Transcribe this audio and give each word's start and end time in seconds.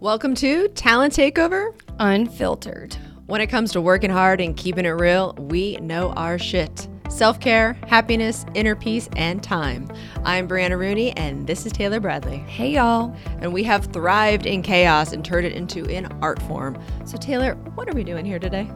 Welcome 0.00 0.34
to 0.36 0.68
Talent 0.68 1.12
Takeover 1.12 1.78
Unfiltered. 1.98 2.96
When 3.26 3.42
it 3.42 3.48
comes 3.48 3.70
to 3.72 3.82
working 3.82 4.08
hard 4.08 4.40
and 4.40 4.56
keeping 4.56 4.86
it 4.86 4.88
real, 4.92 5.34
we 5.34 5.76
know 5.76 6.12
our 6.12 6.38
shit. 6.38 6.88
Self 7.10 7.38
care, 7.38 7.74
happiness, 7.86 8.46
inner 8.54 8.74
peace, 8.74 9.10
and 9.16 9.42
time. 9.42 9.92
I'm 10.24 10.48
Brianna 10.48 10.78
Rooney, 10.78 11.14
and 11.18 11.46
this 11.46 11.66
is 11.66 11.72
Taylor 11.72 12.00
Bradley. 12.00 12.38
Hey, 12.38 12.70
y'all. 12.70 13.14
And 13.42 13.52
we 13.52 13.62
have 13.64 13.92
thrived 13.92 14.46
in 14.46 14.62
chaos 14.62 15.12
and 15.12 15.22
turned 15.22 15.44
it 15.46 15.52
into 15.52 15.84
an 15.90 16.06
art 16.22 16.40
form. 16.44 16.82
So, 17.04 17.18
Taylor, 17.18 17.56
what 17.74 17.86
are 17.86 17.94
we 17.94 18.02
doing 18.02 18.24
here 18.24 18.38
today? 18.38 18.70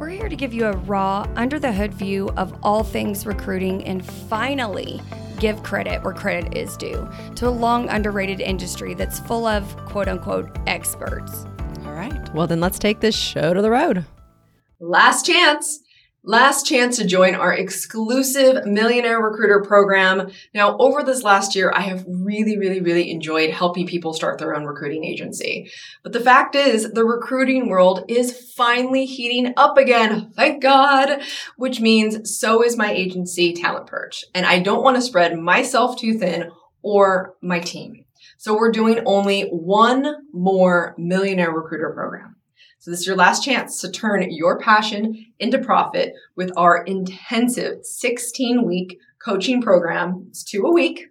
We're 0.00 0.08
here 0.08 0.28
to 0.28 0.34
give 0.34 0.52
you 0.52 0.66
a 0.66 0.72
raw, 0.72 1.24
under 1.36 1.60
the 1.60 1.72
hood 1.72 1.94
view 1.94 2.30
of 2.36 2.52
all 2.64 2.82
things 2.82 3.26
recruiting 3.26 3.84
and 3.84 4.04
finally 4.04 5.00
give 5.38 5.62
credit 5.62 6.02
where 6.02 6.14
credit 6.14 6.56
is 6.56 6.76
due 6.76 7.08
to 7.36 7.48
a 7.48 7.50
long 7.50 7.88
underrated 7.88 8.40
industry 8.40 8.94
that's 8.94 9.20
full 9.20 9.46
of 9.46 9.76
quote 9.86 10.08
unquote 10.08 10.50
experts. 10.66 11.46
All 11.84 11.92
right. 11.92 12.34
Well, 12.34 12.46
then 12.46 12.60
let's 12.60 12.78
take 12.78 13.00
this 13.00 13.14
show 13.14 13.54
to 13.54 13.62
the 13.62 13.70
road. 13.70 14.04
Last 14.80 15.26
chance. 15.26 15.80
Last 16.26 16.64
chance 16.64 16.96
to 16.96 17.04
join 17.04 17.34
our 17.34 17.52
exclusive 17.52 18.64
Millionaire 18.64 19.20
Recruiter 19.20 19.60
program. 19.60 20.30
Now, 20.54 20.74
over 20.78 21.02
this 21.02 21.22
last 21.22 21.54
year, 21.54 21.70
I 21.70 21.82
have 21.82 22.02
really, 22.08 22.56
really, 22.56 22.80
really 22.80 23.10
enjoyed 23.10 23.50
helping 23.50 23.86
people 23.86 24.14
start 24.14 24.38
their 24.38 24.56
own 24.56 24.64
recruiting 24.64 25.04
agency. 25.04 25.70
But 26.02 26.14
the 26.14 26.20
fact 26.20 26.54
is, 26.54 26.92
the 26.92 27.04
recruiting 27.04 27.68
world 27.68 28.06
is 28.08 28.52
finally 28.56 29.04
heating 29.04 29.52
up 29.58 29.76
again. 29.76 30.32
Thank 30.34 30.62
God. 30.62 31.20
Which 31.58 31.80
means 31.80 32.38
so 32.38 32.64
is 32.64 32.74
my 32.74 32.90
agency, 32.90 33.52
Talent 33.52 33.86
Perch. 33.86 34.24
And 34.34 34.46
I 34.46 34.60
don't 34.60 34.82
want 34.82 34.96
to 34.96 35.02
spread 35.02 35.38
myself 35.38 35.98
too 35.98 36.16
thin 36.18 36.50
or 36.80 37.34
my 37.42 37.60
team. 37.60 38.06
So 38.38 38.56
we're 38.56 38.72
doing 38.72 39.02
only 39.04 39.42
one 39.50 40.26
more 40.32 40.94
Millionaire 40.96 41.52
Recruiter 41.52 41.90
program. 41.90 42.33
So 42.84 42.90
this 42.90 43.00
is 43.00 43.06
your 43.06 43.16
last 43.16 43.42
chance 43.42 43.80
to 43.80 43.90
turn 43.90 44.30
your 44.30 44.58
passion 44.58 45.32
into 45.38 45.58
profit 45.58 46.12
with 46.36 46.52
our 46.54 46.84
intensive 46.84 47.82
16 47.82 48.62
week 48.66 48.98
coaching 49.24 49.62
program. 49.62 50.26
It's 50.28 50.44
two 50.44 50.64
a 50.66 50.70
week, 50.70 51.06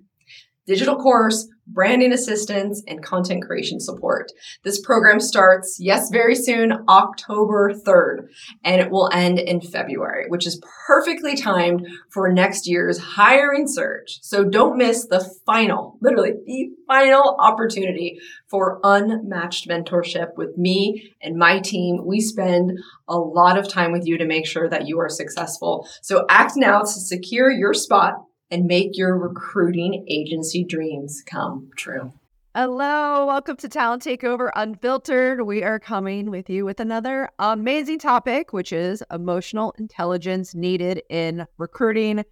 digital 0.67 0.95
course, 0.95 1.48
branding 1.67 2.11
assistance, 2.11 2.83
and 2.88 3.03
content 3.03 3.44
creation 3.45 3.80
support. 3.80 4.31
This 4.64 4.81
program 4.81 5.19
starts, 5.19 5.78
yes, 5.80 6.09
very 6.09 6.36
soon, 6.36 6.73
October 6.89 7.73
3rd, 7.73 8.28
and 8.64 8.81
it 8.81 8.92
will 8.92 9.09
end 9.14 9.39
in 9.39 9.61
February, 9.61 10.25
which 10.28 10.45
is 10.45 10.61
perfectly 10.88 11.36
timed 11.36 11.88
for 12.11 12.31
next 12.31 12.67
year's 12.67 13.00
hiring 13.00 13.67
surge. 13.67 14.20
So 14.22 14.44
don't 14.44 14.78
miss 14.78 15.08
the 15.08 15.23
final, 15.45 15.97
literally 16.02 16.33
the 16.45 16.70
final 16.88 17.38
opportunity 17.39 18.20
for 18.48 18.80
unmatched 18.83 19.67
mentorship 19.67 20.36
with 20.36 20.58
me 20.58 21.14
and 21.22 21.38
my 21.38 21.59
team. 21.59 22.05
We 22.05 22.20
spend 22.20 22.73
a 23.08 23.17
lot 23.17 23.58
of 23.58 23.67
time 23.67 23.92
with 23.92 24.05
you 24.05 24.17
to 24.17 24.25
make 24.25 24.45
sure 24.45 24.70
that 24.70 24.88
you 24.88 25.00
are 25.00 25.09
successful. 25.09 25.88
So 26.02 26.25
act 26.30 26.53
now 26.55 26.81
to 26.81 26.88
secure 26.88 27.50
your 27.50 27.73
spot 27.73 28.16
and 28.54 28.68
make 28.68 28.96
your 28.96 29.18
recruiting 29.18 30.06
agency 30.08 30.64
dreams 30.64 31.23
come 31.26 31.72
true. 31.76 32.14
Hello, 32.54 33.26
welcome 33.26 33.58
to 33.58 33.68
Talent 33.68 34.04
Takeover 34.04 34.52
Unfiltered. 34.56 35.42
We 35.42 35.64
are 35.64 35.80
coming 35.80 36.30
with 36.30 36.52
you 36.52 36.64
with 36.64 36.80
another 36.80 37.30
amazing 37.40 37.98
topic, 37.98 38.54
which 38.54 38.72
is 38.72 39.02
emotional 39.12 39.73
intelligence 39.80 40.54
needed 40.54 41.02
in 41.10 41.48
recruiting. 41.58 42.23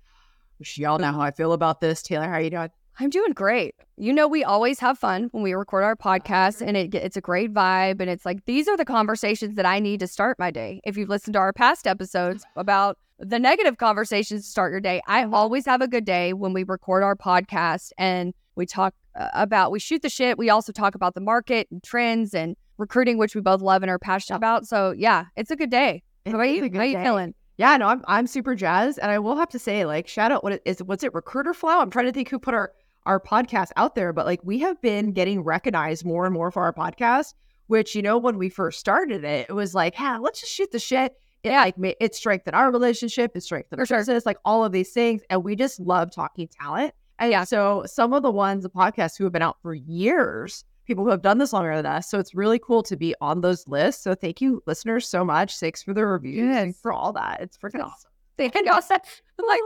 Which 0.59 0.77
y'all 0.77 0.99
know 0.99 1.11
how 1.11 1.21
I 1.21 1.31
feel 1.31 1.53
about 1.53 1.81
this. 1.81 2.03
Taylor, 2.03 2.29
how 2.29 2.37
you 2.37 2.51
doing? 2.51 2.69
I'm 2.99 3.09
doing 3.09 3.31
great. 3.33 3.73
You 3.97 4.13
know, 4.13 4.27
we 4.27 4.43
always 4.43 4.79
have 4.79 4.99
fun 4.99 5.29
when 5.31 5.41
we 5.41 5.53
record 5.53 5.83
our 5.83 5.95
podcast, 5.95 6.61
and 6.61 6.77
it, 6.77 6.93
it's 6.93 7.17
a 7.17 7.21
great 7.21 7.51
vibe. 7.51 7.99
And 7.99 8.11
it's 8.11 8.27
like 8.27 8.45
these 8.45 8.67
are 8.67 8.77
the 8.77 8.85
conversations 8.85 9.55
that 9.55 9.65
I 9.65 9.79
need 9.79 10.01
to 10.01 10.07
start 10.07 10.37
my 10.37 10.51
day. 10.51 10.81
If 10.83 10.97
you've 10.97 11.09
listened 11.09 11.33
to 11.33 11.39
our 11.39 11.51
past 11.51 11.87
episodes 11.87 12.45
about 12.55 12.99
the 13.21 13.39
negative 13.39 13.77
conversations 13.77 14.43
to 14.43 14.49
start 14.49 14.71
your 14.71 14.81
day, 14.81 15.01
I 15.07 15.23
always 15.25 15.65
have 15.65 15.81
a 15.81 15.87
good 15.87 16.05
day 16.05 16.33
when 16.33 16.53
we 16.53 16.63
record 16.63 17.03
our 17.03 17.15
podcast 17.15 17.91
and 17.97 18.33
we 18.55 18.65
talk 18.65 18.93
uh, 19.15 19.29
about, 19.33 19.71
we 19.71 19.79
shoot 19.79 20.01
the 20.01 20.09
shit. 20.09 20.37
We 20.37 20.49
also 20.49 20.71
talk 20.71 20.95
about 20.95 21.13
the 21.13 21.21
market 21.21 21.67
and 21.71 21.83
trends 21.83 22.33
and 22.33 22.55
recruiting, 22.77 23.17
which 23.17 23.35
we 23.35 23.41
both 23.41 23.61
love 23.61 23.83
and 23.83 23.89
are 23.89 23.99
passionate 23.99 24.37
about. 24.37 24.67
So, 24.67 24.91
yeah, 24.97 25.25
it's 25.35 25.51
a 25.51 25.55
good 25.55 25.69
day. 25.69 26.03
How 26.25 26.33
about 26.33 26.49
you? 26.49 26.69
How 26.73 26.83
you 26.83 26.97
feeling? 26.97 27.33
Yeah, 27.57 27.77
no, 27.77 27.87
I'm 27.87 28.03
I'm 28.07 28.27
super 28.27 28.55
jazzed, 28.55 28.97
and 28.99 29.11
I 29.11 29.19
will 29.19 29.35
have 29.35 29.49
to 29.49 29.59
say, 29.59 29.85
like, 29.85 30.07
shout 30.07 30.31
out 30.31 30.43
what 30.43 30.53
it 30.53 30.61
is. 30.65 30.81
What's 30.81 31.03
it? 31.03 31.13
Recruiter 31.13 31.53
Flow. 31.53 31.79
I'm 31.79 31.91
trying 31.91 32.05
to 32.05 32.11
think 32.11 32.29
who 32.29 32.39
put 32.39 32.53
our 32.53 32.71
our 33.05 33.19
podcast 33.19 33.69
out 33.75 33.95
there, 33.95 34.13
but 34.13 34.25
like 34.25 34.39
we 34.43 34.59
have 34.59 34.81
been 34.81 35.11
getting 35.11 35.43
recognized 35.43 36.05
more 36.05 36.25
and 36.25 36.33
more 36.33 36.51
for 36.51 36.63
our 36.63 36.73
podcast, 36.73 37.33
which, 37.67 37.95
you 37.95 38.01
know, 38.01 38.17
when 38.17 38.37
we 38.37 38.49
first 38.49 38.79
started 38.79 39.23
it, 39.23 39.47
it 39.49 39.53
was 39.53 39.73
like, 39.73 39.99
yeah, 39.99 40.17
let's 40.17 40.41
just 40.41 40.53
shoot 40.53 40.71
the 40.71 40.79
shit. 40.79 41.13
Yeah, 41.43 41.61
like 41.61 41.75
it 41.99 42.13
strengthened 42.13 42.55
our 42.55 42.71
relationship, 42.71 43.31
it 43.35 43.41
strengthened 43.41 43.79
our 43.79 43.85
business, 43.85 44.25
like 44.25 44.37
all 44.45 44.63
of 44.63 44.71
these 44.71 44.91
things. 44.91 45.21
And 45.29 45.43
we 45.43 45.55
just 45.55 45.79
love 45.79 46.11
talking 46.11 46.47
talent. 46.47 46.93
And 47.17 47.31
yeah, 47.31 47.43
so 47.43 47.83
some 47.87 48.13
of 48.13 48.23
the 48.23 48.31
ones, 48.31 48.63
the 48.63 48.69
podcasts 48.69 49.17
who 49.17 49.23
have 49.23 49.33
been 49.33 49.41
out 49.41 49.57
for 49.61 49.73
years, 49.73 50.63
people 50.85 51.03
who 51.03 51.09
have 51.09 51.21
done 51.21 51.37
this 51.37 51.53
longer 51.53 51.75
than 51.75 51.85
us. 51.85 52.09
So 52.09 52.19
it's 52.19 52.35
really 52.35 52.59
cool 52.59 52.83
to 52.83 52.95
be 52.95 53.15
on 53.21 53.41
those 53.41 53.67
lists. 53.67 54.03
So 54.03 54.13
thank 54.13 54.41
you, 54.41 54.61
listeners, 54.65 55.07
so 55.07 55.23
much. 55.23 55.57
Thanks 55.57 55.81
for 55.81 55.93
the 55.93 56.05
reviews 56.05 56.47
yes. 56.47 56.79
for 56.81 56.91
all 56.91 57.13
that. 57.13 57.39
It's 57.41 57.57
freaking 57.57 57.83
awesome. 57.83 58.11
Thank 58.37 58.55
you. 58.55 58.65
Like, 59.47 59.61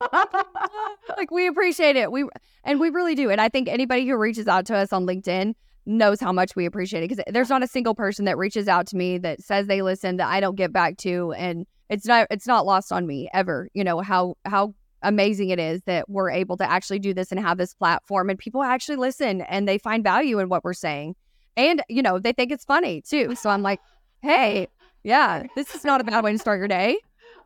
like 1.16 1.30
we 1.30 1.46
appreciate 1.46 1.96
it. 1.96 2.10
We 2.10 2.24
and 2.64 2.80
we 2.80 2.90
really 2.90 3.14
do. 3.14 3.30
And 3.30 3.40
I 3.40 3.48
think 3.48 3.68
anybody 3.68 4.06
who 4.06 4.16
reaches 4.16 4.48
out 4.48 4.66
to 4.66 4.76
us 4.76 4.92
on 4.92 5.06
LinkedIn 5.06 5.54
knows 5.86 6.20
how 6.20 6.32
much 6.32 6.54
we 6.54 6.66
appreciate 6.66 7.02
it 7.02 7.08
because 7.08 7.24
there's 7.32 7.48
not 7.48 7.62
a 7.62 7.66
single 7.66 7.94
person 7.94 8.24
that 8.26 8.38
reaches 8.38 8.68
out 8.68 8.86
to 8.88 8.96
me 8.96 9.18
that 9.18 9.42
says 9.42 9.66
they 9.66 9.82
listen 9.82 10.16
that 10.18 10.28
I 10.28 10.40
don't 10.40 10.56
get 10.56 10.72
back 10.72 10.96
to 10.98 11.32
and 11.32 11.66
it's 11.88 12.06
not 12.06 12.26
it's 12.30 12.46
not 12.46 12.66
lost 12.66 12.92
on 12.92 13.06
me 13.06 13.28
ever. 13.32 13.68
You 13.74 13.84
know 13.84 14.00
how 14.00 14.36
how 14.44 14.74
amazing 15.02 15.48
it 15.48 15.58
is 15.58 15.82
that 15.86 16.08
we're 16.08 16.30
able 16.30 16.56
to 16.58 16.70
actually 16.70 16.98
do 16.98 17.14
this 17.14 17.32
and 17.32 17.40
have 17.40 17.58
this 17.58 17.74
platform 17.74 18.28
and 18.28 18.38
people 18.38 18.62
actually 18.62 18.96
listen 18.96 19.40
and 19.42 19.66
they 19.66 19.78
find 19.78 20.04
value 20.04 20.38
in 20.38 20.48
what 20.48 20.62
we're 20.62 20.74
saying. 20.74 21.16
And 21.56 21.82
you 21.88 22.02
know, 22.02 22.18
they 22.18 22.32
think 22.32 22.52
it's 22.52 22.64
funny 22.64 23.02
too. 23.02 23.34
So 23.34 23.50
I'm 23.50 23.62
like, 23.62 23.80
"Hey, 24.22 24.68
yeah, 25.02 25.44
this 25.56 25.74
is 25.74 25.84
not 25.84 26.00
a 26.00 26.04
bad 26.04 26.22
way 26.22 26.32
to 26.32 26.38
start 26.38 26.58
your 26.58 26.68
day." 26.68 26.98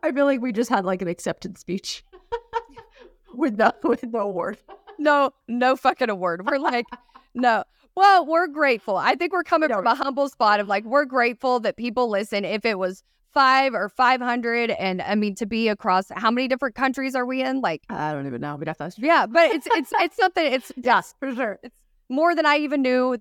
I 0.03 0.11
feel 0.11 0.25
like 0.25 0.41
we 0.41 0.51
just 0.51 0.69
had 0.69 0.85
like 0.85 1.01
an 1.01 1.07
acceptance 1.07 1.61
speech 1.61 2.03
with 3.33 3.57
no 3.57 3.71
with 3.83 4.03
no 4.03 4.19
award. 4.19 4.57
No, 4.97 5.31
no 5.47 5.75
fucking 5.75 6.09
award. 6.09 6.45
We're 6.45 6.57
like, 6.59 6.85
no. 7.33 7.63
Well, 7.95 8.25
we're 8.25 8.47
grateful. 8.47 8.97
I 8.97 9.15
think 9.15 9.31
we're 9.31 9.43
coming 9.43 9.69
no. 9.69 9.77
from 9.77 9.87
a 9.87 9.95
humble 9.95 10.29
spot 10.29 10.59
of 10.59 10.67
like 10.67 10.83
we're 10.83 11.05
grateful 11.05 11.59
that 11.61 11.77
people 11.77 12.09
listen. 12.09 12.43
If 12.43 12.65
it 12.65 12.77
was 12.77 13.03
five 13.33 13.73
or 13.73 13.89
five 13.89 14.21
hundred, 14.21 14.71
and 14.71 15.01
I 15.01 15.15
mean 15.15 15.35
to 15.35 15.45
be 15.45 15.69
across 15.69 16.07
how 16.13 16.29
many 16.29 16.47
different 16.47 16.75
countries 16.75 17.15
are 17.15 17.25
we 17.25 17.41
in? 17.41 17.61
Like 17.61 17.83
I 17.89 18.11
don't 18.11 18.27
even 18.27 18.41
know. 18.41 18.55
We'd 18.55 18.67
have 18.67 18.77
to. 18.77 18.91
Yeah, 18.97 19.25
but 19.25 19.51
it's 19.51 19.67
it's 19.71 19.91
it's 19.95 20.17
something. 20.17 20.45
It's 20.53 20.71
yes 20.75 21.15
for 21.19 21.33
sure. 21.33 21.59
It's 21.63 21.75
more 22.09 22.35
than 22.35 22.45
I 22.45 22.57
even 22.57 22.81
knew 22.81 23.17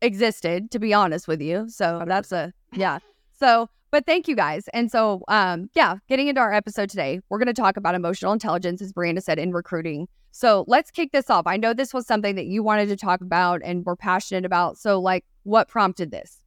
existed. 0.00 0.70
To 0.70 0.78
be 0.78 0.94
honest 0.94 1.28
with 1.28 1.42
you, 1.42 1.68
so 1.68 2.04
that's 2.06 2.32
a 2.32 2.52
yeah. 2.72 3.00
So 3.38 3.68
but 3.94 4.06
thank 4.06 4.26
you 4.26 4.34
guys. 4.34 4.66
And 4.74 4.90
so, 4.90 5.22
um, 5.28 5.70
yeah, 5.76 5.98
getting 6.08 6.26
into 6.26 6.40
our 6.40 6.52
episode 6.52 6.90
today, 6.90 7.20
we're 7.28 7.38
going 7.38 7.46
to 7.46 7.52
talk 7.52 7.76
about 7.76 7.94
emotional 7.94 8.32
intelligence, 8.32 8.82
as 8.82 8.92
Brianna 8.92 9.22
said, 9.22 9.38
in 9.38 9.52
recruiting. 9.52 10.08
So 10.36 10.64
let's 10.66 10.90
kick 10.90 11.12
this 11.12 11.30
off. 11.30 11.46
I 11.46 11.56
know 11.56 11.72
this 11.72 11.94
was 11.94 12.08
something 12.08 12.34
that 12.34 12.46
you 12.46 12.64
wanted 12.64 12.88
to 12.88 12.96
talk 12.96 13.20
about 13.20 13.60
and 13.64 13.86
were 13.86 13.94
passionate 13.94 14.44
about. 14.44 14.76
So, 14.76 15.00
like, 15.00 15.24
what 15.44 15.68
prompted 15.68 16.10
this? 16.10 16.40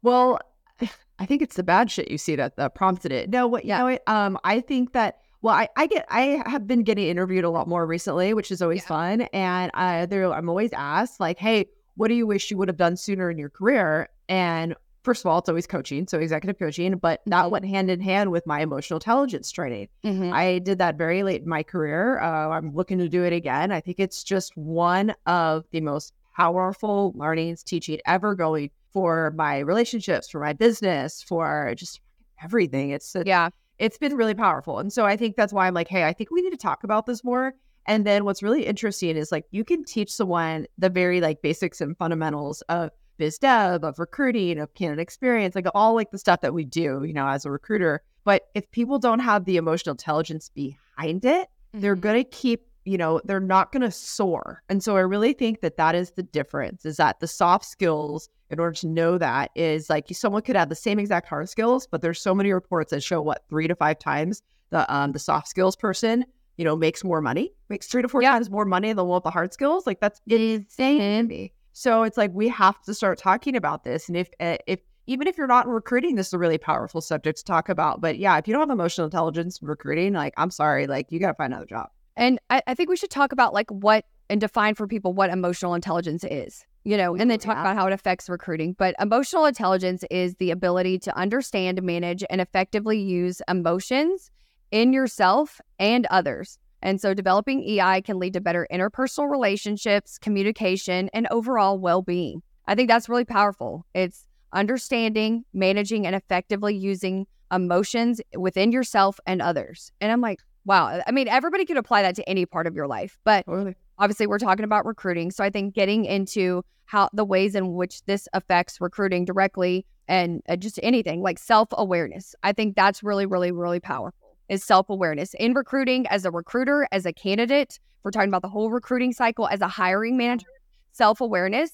Well, 0.00 0.40
I 1.18 1.26
think 1.26 1.42
it's 1.42 1.56
the 1.56 1.62
bad 1.62 1.90
shit 1.90 2.10
you 2.10 2.16
see 2.16 2.34
that, 2.36 2.56
that 2.56 2.74
prompted 2.74 3.12
it. 3.12 3.28
No, 3.28 3.46
what, 3.46 3.66
yeah. 3.66 3.86
you 3.86 3.90
know, 3.92 3.98
um, 4.06 4.38
I 4.42 4.60
think 4.60 4.94
that 4.94 5.18
well, 5.42 5.54
I, 5.54 5.68
I 5.76 5.86
get 5.86 6.06
I 6.08 6.42
have 6.46 6.66
been 6.66 6.82
getting 6.82 7.08
interviewed 7.08 7.44
a 7.44 7.50
lot 7.50 7.68
more 7.68 7.86
recently, 7.86 8.32
which 8.32 8.50
is 8.50 8.62
always 8.62 8.82
yeah. 8.84 8.88
fun. 8.88 9.20
And 9.34 9.70
I 9.74 10.06
I'm 10.10 10.48
always 10.48 10.72
asked, 10.72 11.20
like, 11.20 11.38
hey, 11.38 11.66
what 11.96 12.08
do 12.08 12.14
you 12.14 12.26
wish 12.26 12.50
you 12.50 12.56
would 12.56 12.68
have 12.68 12.78
done 12.78 12.96
sooner 12.96 13.30
in 13.30 13.36
your 13.36 13.50
career? 13.50 14.08
And 14.30 14.74
first 15.02 15.24
of 15.24 15.30
all, 15.30 15.38
it's 15.38 15.48
always 15.48 15.66
coaching, 15.66 16.06
so 16.06 16.18
executive 16.18 16.58
coaching, 16.58 16.96
but 16.96 17.20
that 17.26 17.50
went 17.50 17.64
hand 17.64 17.90
in 17.90 18.00
hand 18.00 18.30
with 18.30 18.46
my 18.46 18.60
emotional 18.60 18.98
intelligence 18.98 19.50
training. 19.50 19.88
Mm-hmm. 20.04 20.32
I 20.32 20.58
did 20.58 20.78
that 20.78 20.96
very 20.96 21.22
late 21.22 21.42
in 21.42 21.48
my 21.48 21.62
career. 21.62 22.20
Uh, 22.20 22.50
I'm 22.50 22.74
looking 22.74 22.98
to 22.98 23.08
do 23.08 23.24
it 23.24 23.32
again. 23.32 23.72
I 23.72 23.80
think 23.80 23.98
it's 23.98 24.22
just 24.22 24.56
one 24.56 25.14
of 25.26 25.64
the 25.70 25.80
most 25.80 26.12
powerful 26.36 27.12
learnings, 27.14 27.62
teaching 27.62 27.98
ever 28.06 28.34
going 28.34 28.70
for 28.92 29.32
my 29.36 29.58
relationships, 29.58 30.28
for 30.28 30.40
my 30.40 30.52
business, 30.52 31.22
for 31.22 31.74
just 31.76 32.00
everything. 32.42 32.90
It's 32.90 33.14
a, 33.14 33.22
yeah, 33.24 33.50
it's 33.78 33.98
been 33.98 34.16
really 34.16 34.34
powerful. 34.34 34.78
And 34.78 34.92
so 34.92 35.06
I 35.06 35.16
think 35.16 35.36
that's 35.36 35.52
why 35.52 35.66
I'm 35.66 35.74
like, 35.74 35.88
hey, 35.88 36.04
I 36.04 36.12
think 36.12 36.30
we 36.30 36.42
need 36.42 36.50
to 36.50 36.56
talk 36.56 36.84
about 36.84 37.06
this 37.06 37.24
more. 37.24 37.54
And 37.86 38.06
then 38.06 38.24
what's 38.24 38.42
really 38.42 38.66
interesting 38.66 39.16
is 39.16 39.32
like 39.32 39.46
you 39.50 39.64
can 39.64 39.84
teach 39.84 40.12
someone 40.12 40.66
the 40.78 40.90
very 40.90 41.20
like 41.20 41.42
basics 41.42 41.80
and 41.80 41.96
fundamentals 41.96 42.62
of 42.68 42.90
biz 43.20 43.38
dev, 43.38 43.84
of 43.84 43.98
recruiting, 43.98 44.58
of 44.58 44.74
candidate 44.74 45.02
experience, 45.02 45.54
like 45.54 45.66
all 45.74 45.94
like 45.94 46.10
the 46.10 46.18
stuff 46.18 46.40
that 46.40 46.54
we 46.54 46.64
do, 46.64 47.04
you 47.04 47.12
know, 47.12 47.28
as 47.28 47.44
a 47.44 47.50
recruiter. 47.50 48.02
But 48.24 48.48
if 48.54 48.70
people 48.72 48.98
don't 48.98 49.20
have 49.20 49.44
the 49.44 49.56
emotional 49.56 49.92
intelligence 49.92 50.48
behind 50.48 51.24
it, 51.24 51.48
mm-hmm. 51.48 51.80
they're 51.80 51.94
going 51.94 52.22
to 52.22 52.28
keep 52.28 52.66
you 52.84 52.96
know, 52.96 53.20
they're 53.24 53.40
not 53.40 53.72
going 53.72 53.82
to 53.82 53.90
soar. 53.90 54.62
And 54.68 54.82
so 54.82 54.96
I 54.96 55.00
really 55.00 55.34
think 55.34 55.60
that 55.60 55.76
that 55.76 55.94
is 55.94 56.12
the 56.12 56.22
difference 56.22 56.84
is 56.86 56.96
that 56.96 57.20
the 57.20 57.28
soft 57.28 57.66
skills, 57.66 58.28
in 58.48 58.58
order 58.58 58.74
to 58.76 58.86
know 58.88 59.18
that, 59.18 59.50
is 59.54 59.90
like 59.90 60.06
someone 60.12 60.42
could 60.42 60.56
have 60.56 60.70
the 60.70 60.74
same 60.74 60.98
exact 60.98 61.28
hard 61.28 61.48
skills, 61.48 61.86
but 61.86 62.00
there's 62.00 62.20
so 62.20 62.34
many 62.34 62.52
reports 62.52 62.90
that 62.90 63.02
show 63.02 63.20
what 63.20 63.44
three 63.48 63.68
to 63.68 63.76
five 63.76 63.98
times 63.98 64.42
the 64.70 64.92
um 64.92 65.12
the 65.12 65.18
soft 65.18 65.48
skills 65.48 65.76
person, 65.76 66.24
you 66.56 66.64
know, 66.64 66.74
makes 66.74 67.04
more 67.04 67.20
money, 67.20 67.52
makes 67.68 67.86
three 67.86 68.02
to 68.02 68.08
four 68.08 68.22
Yeah. 68.22 68.32
times 68.32 68.50
more 68.50 68.64
money 68.64 68.92
than 68.92 69.06
what 69.06 69.24
the 69.24 69.30
hard 69.30 69.52
skills. 69.52 69.86
Like 69.86 70.00
that's 70.00 70.20
insane. 70.26 71.50
So 71.80 72.02
it's 72.02 72.18
like 72.18 72.30
we 72.34 72.46
have 72.48 72.82
to 72.82 72.92
start 72.92 73.16
talking 73.16 73.56
about 73.56 73.84
this. 73.84 74.06
And 74.08 74.14
if 74.14 74.28
uh, 74.38 74.58
if 74.66 74.80
even 75.06 75.26
if 75.26 75.38
you're 75.38 75.46
not 75.46 75.66
recruiting, 75.66 76.14
this 76.14 76.26
is 76.26 76.34
a 76.34 76.38
really 76.38 76.58
powerful 76.58 77.00
subject 77.00 77.38
to 77.38 77.44
talk 77.44 77.70
about. 77.70 78.02
But 78.02 78.18
yeah, 78.18 78.36
if 78.36 78.46
you 78.46 78.52
don't 78.52 78.60
have 78.60 78.68
emotional 78.68 79.06
intelligence 79.06 79.62
in 79.62 79.66
recruiting, 79.66 80.12
like 80.12 80.34
I'm 80.36 80.50
sorry, 80.50 80.86
like 80.86 81.06
you 81.10 81.18
got 81.18 81.28
to 81.28 81.34
find 81.34 81.54
another 81.54 81.64
job. 81.64 81.88
And 82.18 82.38
I, 82.50 82.62
I 82.66 82.74
think 82.74 82.90
we 82.90 82.98
should 82.98 83.08
talk 83.08 83.32
about 83.32 83.54
like 83.54 83.70
what 83.70 84.04
and 84.28 84.42
define 84.42 84.74
for 84.74 84.86
people 84.86 85.14
what 85.14 85.30
emotional 85.30 85.72
intelligence 85.72 86.22
is, 86.22 86.66
you 86.84 86.98
know, 86.98 87.16
and 87.16 87.30
then 87.30 87.38
talk 87.38 87.56
yeah. 87.56 87.62
about 87.62 87.76
how 87.76 87.86
it 87.86 87.94
affects 87.94 88.28
recruiting. 88.28 88.74
But 88.74 88.94
emotional 89.00 89.46
intelligence 89.46 90.04
is 90.10 90.34
the 90.34 90.50
ability 90.50 90.98
to 90.98 91.16
understand, 91.16 91.82
manage, 91.82 92.22
and 92.28 92.42
effectively 92.42 93.00
use 93.00 93.40
emotions 93.48 94.30
in 94.70 94.92
yourself 94.92 95.62
and 95.78 96.06
others. 96.10 96.58
And 96.82 97.00
so 97.00 97.14
developing 97.14 97.62
EI 97.62 98.00
can 98.00 98.18
lead 98.18 98.32
to 98.34 98.40
better 98.40 98.66
interpersonal 98.72 99.30
relationships, 99.30 100.18
communication, 100.18 101.10
and 101.12 101.26
overall 101.30 101.78
well 101.78 102.02
being. 102.02 102.42
I 102.66 102.74
think 102.74 102.88
that's 102.88 103.08
really 103.08 103.24
powerful. 103.24 103.84
It's 103.94 104.26
understanding, 104.52 105.44
managing, 105.52 106.06
and 106.06 106.16
effectively 106.16 106.74
using 106.74 107.26
emotions 107.52 108.20
within 108.36 108.72
yourself 108.72 109.18
and 109.26 109.42
others. 109.42 109.92
And 110.00 110.10
I'm 110.10 110.20
like, 110.20 110.40
wow. 110.64 111.02
I 111.06 111.10
mean, 111.10 111.28
everybody 111.28 111.64
could 111.64 111.76
apply 111.76 112.02
that 112.02 112.14
to 112.16 112.28
any 112.28 112.46
part 112.46 112.66
of 112.66 112.74
your 112.74 112.86
life, 112.86 113.18
but 113.24 113.44
Totally. 113.46 113.74
obviously 113.98 114.26
we're 114.26 114.38
talking 114.38 114.64
about 114.64 114.86
recruiting. 114.86 115.30
So 115.30 115.42
I 115.44 115.50
think 115.50 115.74
getting 115.74 116.04
into 116.04 116.64
how 116.84 117.08
the 117.12 117.24
ways 117.24 117.54
in 117.54 117.74
which 117.74 118.04
this 118.04 118.28
affects 118.32 118.80
recruiting 118.80 119.24
directly 119.24 119.86
and 120.08 120.42
just 120.58 120.80
anything 120.82 121.22
like 121.22 121.38
self 121.38 121.68
awareness. 121.72 122.34
I 122.42 122.52
think 122.52 122.74
that's 122.76 123.02
really, 123.02 123.26
really, 123.26 123.52
really 123.52 123.80
powerful 123.80 124.29
is 124.50 124.62
self 124.62 124.90
awareness 124.90 125.32
in 125.34 125.54
recruiting 125.54 126.06
as 126.08 126.26
a 126.26 126.30
recruiter, 126.30 126.86
as 126.92 127.06
a 127.06 127.12
candidate. 127.12 127.78
We're 128.02 128.10
talking 128.10 128.28
about 128.28 128.42
the 128.42 128.48
whole 128.48 128.70
recruiting 128.70 129.12
cycle 129.12 129.48
as 129.48 129.62
a 129.62 129.68
hiring 129.68 130.18
manager, 130.18 130.48
self 130.92 131.22
awareness. 131.22 131.70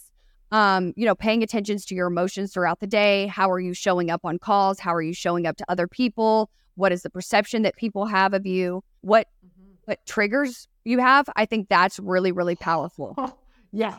Um, 0.52 0.92
you 0.96 1.04
know, 1.04 1.16
paying 1.16 1.42
attention 1.42 1.76
to 1.78 1.94
your 1.96 2.06
emotions 2.06 2.52
throughout 2.52 2.78
the 2.78 2.86
day. 2.86 3.26
How 3.26 3.50
are 3.50 3.58
you 3.58 3.74
showing 3.74 4.10
up 4.12 4.20
on 4.24 4.38
calls? 4.38 4.78
How 4.78 4.94
are 4.94 5.02
you 5.02 5.12
showing 5.12 5.44
up 5.44 5.56
to 5.56 5.64
other 5.68 5.88
people? 5.88 6.50
What 6.76 6.92
is 6.92 7.02
the 7.02 7.10
perception 7.10 7.62
that 7.62 7.74
people 7.74 8.06
have 8.06 8.32
of 8.32 8.46
you? 8.46 8.84
What 9.00 9.26
what 9.86 10.04
triggers 10.06 10.68
you 10.84 10.98
have? 10.98 11.28
I 11.34 11.46
think 11.46 11.68
that's 11.68 11.98
really, 11.98 12.30
really 12.30 12.54
powerful 12.54 13.16
yeah. 13.72 13.98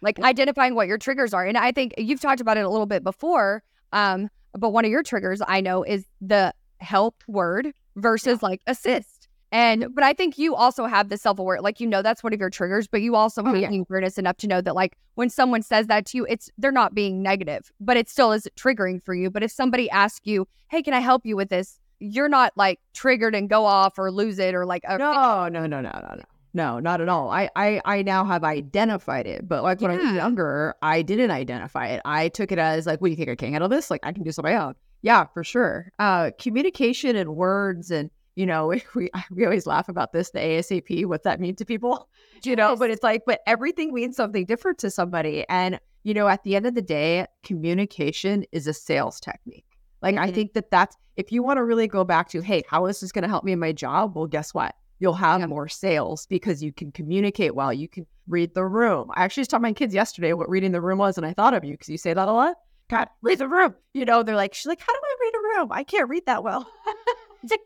like 0.00 0.18
identifying 0.20 0.74
what 0.74 0.88
your 0.88 0.98
triggers 0.98 1.34
are. 1.34 1.44
And 1.44 1.58
I 1.58 1.72
think 1.72 1.94
you've 1.98 2.20
talked 2.20 2.40
about 2.40 2.56
it 2.56 2.64
a 2.64 2.68
little 2.70 2.86
bit 2.86 3.04
before. 3.04 3.62
Um, 3.92 4.30
but 4.54 4.70
one 4.70 4.84
of 4.84 4.90
your 4.90 5.02
triggers 5.02 5.40
I 5.46 5.60
know 5.60 5.82
is 5.82 6.06
the 6.20 6.54
help 6.80 7.22
word 7.28 7.72
versus 7.96 8.42
like 8.42 8.60
assist. 8.66 9.28
And 9.50 9.94
but 9.94 10.02
I 10.02 10.14
think 10.14 10.38
you 10.38 10.54
also 10.54 10.86
have 10.86 11.10
the 11.10 11.18
self 11.18 11.38
aware, 11.38 11.60
like 11.60 11.78
you 11.78 11.86
know 11.86 12.00
that's 12.00 12.22
one 12.22 12.32
of 12.32 12.40
your 12.40 12.48
triggers, 12.48 12.86
but 12.86 13.02
you 13.02 13.14
also 13.16 13.44
have 13.44 13.54
Oh, 13.54 13.58
yeah. 13.58 13.68
the 13.68 13.80
awareness 13.80 14.16
enough 14.16 14.38
to 14.38 14.46
know 14.46 14.62
that 14.62 14.74
like 14.74 14.96
when 15.14 15.28
someone 15.28 15.60
says 15.60 15.88
that 15.88 16.06
to 16.06 16.16
you, 16.16 16.26
it's 16.28 16.50
they're 16.56 16.72
not 16.72 16.94
being 16.94 17.22
negative, 17.22 17.70
but 17.78 17.98
it 17.98 18.08
still 18.08 18.32
is 18.32 18.48
triggering 18.56 19.02
for 19.02 19.14
you. 19.14 19.30
But 19.30 19.42
if 19.42 19.50
somebody 19.50 19.90
asks 19.90 20.26
you, 20.26 20.48
"Hey, 20.70 20.82
can 20.82 20.94
I 20.94 21.00
help 21.00 21.26
you 21.26 21.36
with 21.36 21.50
this?" 21.50 21.78
You're 22.00 22.30
not 22.30 22.52
like 22.56 22.80
triggered 22.94 23.34
and 23.34 23.48
go 23.48 23.64
off 23.66 23.98
or 23.98 24.10
lose 24.10 24.38
it 24.38 24.54
or 24.54 24.64
like 24.64 24.84
uh, 24.88 24.96
No, 24.96 25.48
no, 25.48 25.66
no, 25.66 25.80
no, 25.82 25.90
no, 25.92 26.14
no. 26.16 26.22
No, 26.54 26.78
not 26.80 27.00
at 27.00 27.08
all. 27.08 27.30
I, 27.30 27.48
I, 27.56 27.80
I 27.86 28.02
now 28.02 28.24
have 28.26 28.44
identified 28.44 29.26
it, 29.26 29.48
but 29.48 29.62
like 29.62 29.80
when 29.80 29.90
I 29.90 29.96
was 29.96 30.12
younger, 30.12 30.74
I 30.82 31.00
didn't 31.00 31.30
identify 31.30 31.86
it. 31.88 32.02
I 32.04 32.28
took 32.28 32.52
it 32.52 32.58
as 32.58 32.84
like, 32.86 33.00
"What 33.00 33.08
do 33.08 33.10
you 33.12 33.16
think 33.16 33.30
I 33.30 33.36
can't 33.36 33.52
handle 33.52 33.68
this? 33.70 33.90
Like, 33.90 34.00
I 34.02 34.12
can 34.12 34.22
do 34.22 34.30
my 34.42 34.56
own." 34.56 34.74
Yeah, 35.02 35.26
for 35.26 35.42
sure. 35.44 35.90
Uh, 35.98 36.30
communication 36.38 37.16
and 37.16 37.34
words, 37.36 37.90
and 37.90 38.10
you 38.36 38.46
know, 38.46 38.68
we 38.94 39.10
we 39.30 39.44
always 39.44 39.66
laugh 39.66 39.88
about 39.88 40.12
this, 40.12 40.30
the 40.30 40.38
ASAP, 40.38 41.06
what 41.06 41.24
that 41.24 41.40
mean 41.40 41.56
to 41.56 41.64
people, 41.64 42.08
you 42.44 42.56
know. 42.56 42.76
But 42.76 42.90
it's 42.90 43.02
like, 43.02 43.22
but 43.26 43.40
everything 43.46 43.92
means 43.92 44.16
something 44.16 44.46
different 44.46 44.78
to 44.78 44.90
somebody, 44.90 45.44
and 45.48 45.80
you 46.04 46.14
know, 46.14 46.28
at 46.28 46.42
the 46.44 46.56
end 46.56 46.66
of 46.66 46.74
the 46.74 46.82
day, 46.82 47.26
communication 47.44 48.44
is 48.52 48.66
a 48.66 48.72
sales 48.74 49.20
technique. 49.20 49.66
Like, 50.02 50.16
I 50.16 50.30
Mhm. 50.30 50.34
think 50.34 50.52
that 50.54 50.70
that's 50.70 50.96
if 51.16 51.30
you 51.30 51.42
want 51.42 51.58
to 51.58 51.64
really 51.64 51.86
go 51.86 52.02
back 52.04 52.28
to, 52.30 52.40
hey, 52.40 52.62
how 52.68 52.86
is 52.86 53.00
this 53.00 53.12
going 53.12 53.22
to 53.22 53.28
help 53.28 53.44
me 53.44 53.52
in 53.52 53.58
my 53.60 53.70
job? 53.72 54.16
Well, 54.16 54.26
guess 54.26 54.52
what? 54.54 54.74
You'll 54.98 55.12
have 55.14 55.40
Yeah. 55.40 55.46
more 55.46 55.68
sales 55.68 56.26
because 56.26 56.62
you 56.62 56.72
can 56.72 56.90
communicate 56.92 57.54
well. 57.54 57.72
You 57.72 57.88
can 57.88 58.06
read 58.28 58.54
the 58.54 58.64
room. 58.64 59.10
I 59.14 59.24
actually 59.24 59.42
just 59.42 59.50
taught 59.50 59.62
my 59.62 59.72
kids 59.72 59.94
yesterday 59.94 60.32
what 60.32 60.48
reading 60.48 60.72
the 60.72 60.80
room 60.80 60.98
was, 60.98 61.16
and 61.18 61.26
I 61.26 61.34
thought 61.34 61.54
of 61.54 61.64
you 61.64 61.72
because 61.74 61.88
you 61.88 61.98
say 61.98 62.14
that 62.14 62.28
a 62.28 62.32
lot. 62.32 62.56
God, 62.88 63.08
read 63.22 63.38
the 63.38 63.48
room. 63.48 63.74
You 63.94 64.04
know, 64.04 64.22
they're 64.22 64.36
like, 64.36 64.54
she's 64.54 64.66
like, 64.66 64.80
how 64.80 64.92
do 64.92 65.00
I 65.02 65.16
read 65.20 65.34
a 65.34 65.60
room? 65.60 65.72
I 65.72 65.84
can't 65.84 66.08
read 66.08 66.26
that 66.26 66.44
well. 66.44 66.68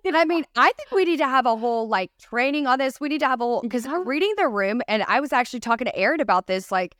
And 0.07 0.17
I 0.17 0.25
mean, 0.25 0.45
I 0.57 0.73
think 0.73 0.91
we 0.91 1.05
need 1.05 1.19
to 1.19 1.27
have 1.27 1.45
a 1.45 1.55
whole 1.55 1.87
like 1.87 2.11
training 2.19 2.67
on 2.67 2.79
this. 2.79 2.99
We 2.99 3.09
need 3.09 3.19
to 3.19 3.29
have 3.29 3.41
a 3.41 3.45
whole 3.45 3.61
because 3.61 3.87
reading 4.07 4.33
the 4.39 4.49
room, 4.49 4.81
and 4.89 5.03
I 5.07 5.21
was 5.21 5.35
actually 5.35 5.61
talking 5.61 5.85
to 5.85 5.95
Aaron 5.95 6.21
about 6.21 6.47
this 6.47 6.73
like 6.73 6.97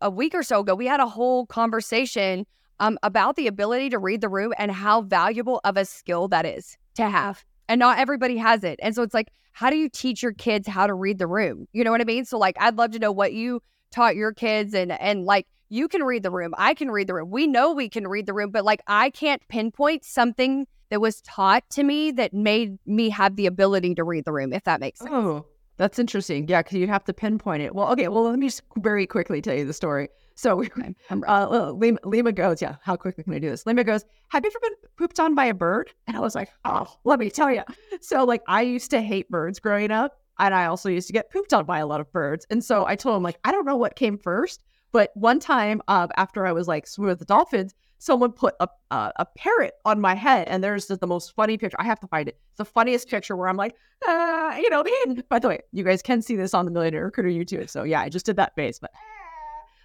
a 0.00 0.10
week 0.10 0.34
or 0.34 0.42
so 0.42 0.60
ago. 0.60 0.74
We 0.74 0.86
had 0.86 1.00
a 1.00 1.08
whole 1.08 1.46
conversation 1.46 2.46
um, 2.78 2.98
about 3.02 3.36
the 3.36 3.46
ability 3.46 3.90
to 3.90 3.98
read 3.98 4.20
the 4.20 4.28
room 4.28 4.52
and 4.58 4.70
how 4.70 5.02
valuable 5.02 5.60
of 5.64 5.76
a 5.76 5.84
skill 5.84 6.28
that 6.28 6.46
is 6.46 6.76
to 6.94 7.08
have. 7.08 7.44
And 7.68 7.78
not 7.78 7.98
everybody 7.98 8.36
has 8.36 8.64
it. 8.64 8.78
And 8.82 8.94
so 8.94 9.02
it's 9.02 9.14
like, 9.14 9.28
how 9.52 9.70
do 9.70 9.76
you 9.76 9.88
teach 9.88 10.22
your 10.22 10.32
kids 10.32 10.68
how 10.68 10.86
to 10.86 10.94
read 10.94 11.18
the 11.18 11.26
room? 11.26 11.66
You 11.72 11.84
know 11.84 11.90
what 11.90 12.00
I 12.00 12.04
mean? 12.04 12.24
So 12.24 12.38
like, 12.38 12.56
I'd 12.60 12.76
love 12.76 12.92
to 12.92 12.98
know 12.98 13.12
what 13.12 13.32
you 13.32 13.62
taught 13.90 14.16
your 14.16 14.32
kids 14.32 14.74
and 14.74 14.92
and 14.92 15.24
like 15.24 15.46
you 15.72 15.88
can 15.88 16.02
read 16.02 16.22
the 16.22 16.30
room. 16.30 16.52
I 16.58 16.74
can 16.74 16.90
read 16.90 17.06
the 17.06 17.14
room. 17.14 17.30
We 17.30 17.46
know 17.46 17.72
we 17.72 17.88
can 17.88 18.06
read 18.06 18.26
the 18.26 18.34
room, 18.34 18.50
but 18.50 18.62
like 18.64 18.82
I 18.86 19.08
can't 19.08 19.40
pinpoint 19.48 20.04
something 20.04 20.66
that 20.90 21.00
was 21.00 21.22
taught 21.22 21.64
to 21.70 21.82
me 21.82 22.10
that 22.12 22.34
made 22.34 22.78
me 22.84 23.08
have 23.08 23.36
the 23.36 23.46
ability 23.46 23.94
to 23.94 24.04
read 24.04 24.26
the 24.26 24.32
room, 24.32 24.52
if 24.52 24.64
that 24.64 24.80
makes 24.80 24.98
sense. 25.00 25.10
Oh, 25.10 25.46
that's 25.78 25.98
interesting. 25.98 26.46
Yeah, 26.46 26.60
because 26.60 26.76
you'd 26.76 26.90
have 26.90 27.04
to 27.04 27.14
pinpoint 27.14 27.62
it. 27.62 27.74
Well, 27.74 27.90
okay. 27.92 28.08
Well, 28.08 28.24
let 28.24 28.38
me 28.38 28.48
just 28.48 28.62
very 28.76 29.06
quickly 29.06 29.40
tell 29.40 29.54
you 29.54 29.64
the 29.64 29.72
story. 29.72 30.10
So, 30.34 30.56
we, 30.56 30.66
Okay, 30.66 30.94
I'm 31.10 31.24
uh, 31.26 31.70
Lima, 31.72 31.98
Lima 32.04 32.32
goes, 32.32 32.60
yeah, 32.60 32.76
how 32.82 32.96
quickly 32.96 33.24
can 33.24 33.32
I 33.32 33.38
do 33.38 33.48
this? 33.48 33.64
Lima 33.64 33.82
goes, 33.82 34.04
Have 34.28 34.44
you 34.44 34.50
ever 34.50 34.58
been 34.60 34.90
pooped 34.98 35.18
on 35.18 35.34
by 35.34 35.46
a 35.46 35.54
bird? 35.54 35.90
And 36.06 36.18
I 36.18 36.20
was 36.20 36.34
like, 36.34 36.50
Oh, 36.66 36.86
let 37.04 37.18
me 37.18 37.30
tell 37.30 37.50
you. 37.50 37.62
So, 38.02 38.24
like, 38.24 38.42
I 38.46 38.60
used 38.60 38.90
to 38.90 39.00
hate 39.00 39.30
birds 39.30 39.58
growing 39.58 39.90
up, 39.90 40.18
and 40.38 40.54
I 40.54 40.66
also 40.66 40.90
used 40.90 41.06
to 41.06 41.14
get 41.14 41.30
pooped 41.30 41.54
on 41.54 41.64
by 41.64 41.78
a 41.78 41.86
lot 41.86 42.02
of 42.02 42.12
birds. 42.12 42.46
And 42.50 42.62
so 42.62 42.84
I 42.84 42.94
told 42.96 43.16
him, 43.16 43.22
like, 43.22 43.38
I 43.44 43.52
don't 43.52 43.64
know 43.64 43.76
what 43.76 43.96
came 43.96 44.18
first, 44.18 44.62
but 44.92 45.10
one 45.14 45.40
time 45.40 45.82
um, 45.88 46.10
after 46.16 46.46
I 46.46 46.52
was 46.52 46.68
like 46.68 46.86
swimming 46.86 47.10
with 47.10 47.18
the 47.18 47.24
dolphins, 47.24 47.74
someone 47.98 48.32
put 48.32 48.54
a, 48.60 48.68
uh, 48.90 49.12
a 49.16 49.24
parrot 49.24 49.74
on 49.84 50.00
my 50.00 50.14
head, 50.14 50.48
and 50.48 50.62
there's 50.62 50.86
the, 50.86 51.06
most 51.06 51.34
funny 51.34 51.56
picture. 51.56 51.76
I 51.78 51.84
have 51.84 52.00
to 52.00 52.06
find 52.08 52.28
it. 52.28 52.36
It's 52.50 52.58
the 52.58 52.64
funniest 52.64 53.08
picture 53.08 53.36
where 53.36 53.48
I'm 53.48 53.56
like, 53.56 53.76
ah, 54.04 54.56
you 54.56 54.68
know, 54.70 54.84
by 55.28 55.38
the 55.38 55.48
way, 55.48 55.60
you 55.72 55.84
guys 55.84 56.02
can 56.02 56.20
see 56.20 56.36
this 56.36 56.52
on 56.52 56.64
the 56.64 56.70
Millionaire 56.70 57.04
Recruiter 57.04 57.28
YouTube. 57.28 57.70
So 57.70 57.84
yeah, 57.84 58.00
I 58.00 58.08
just 58.08 58.26
did 58.26 58.36
that 58.36 58.54
face, 58.54 58.78
but 58.78 58.90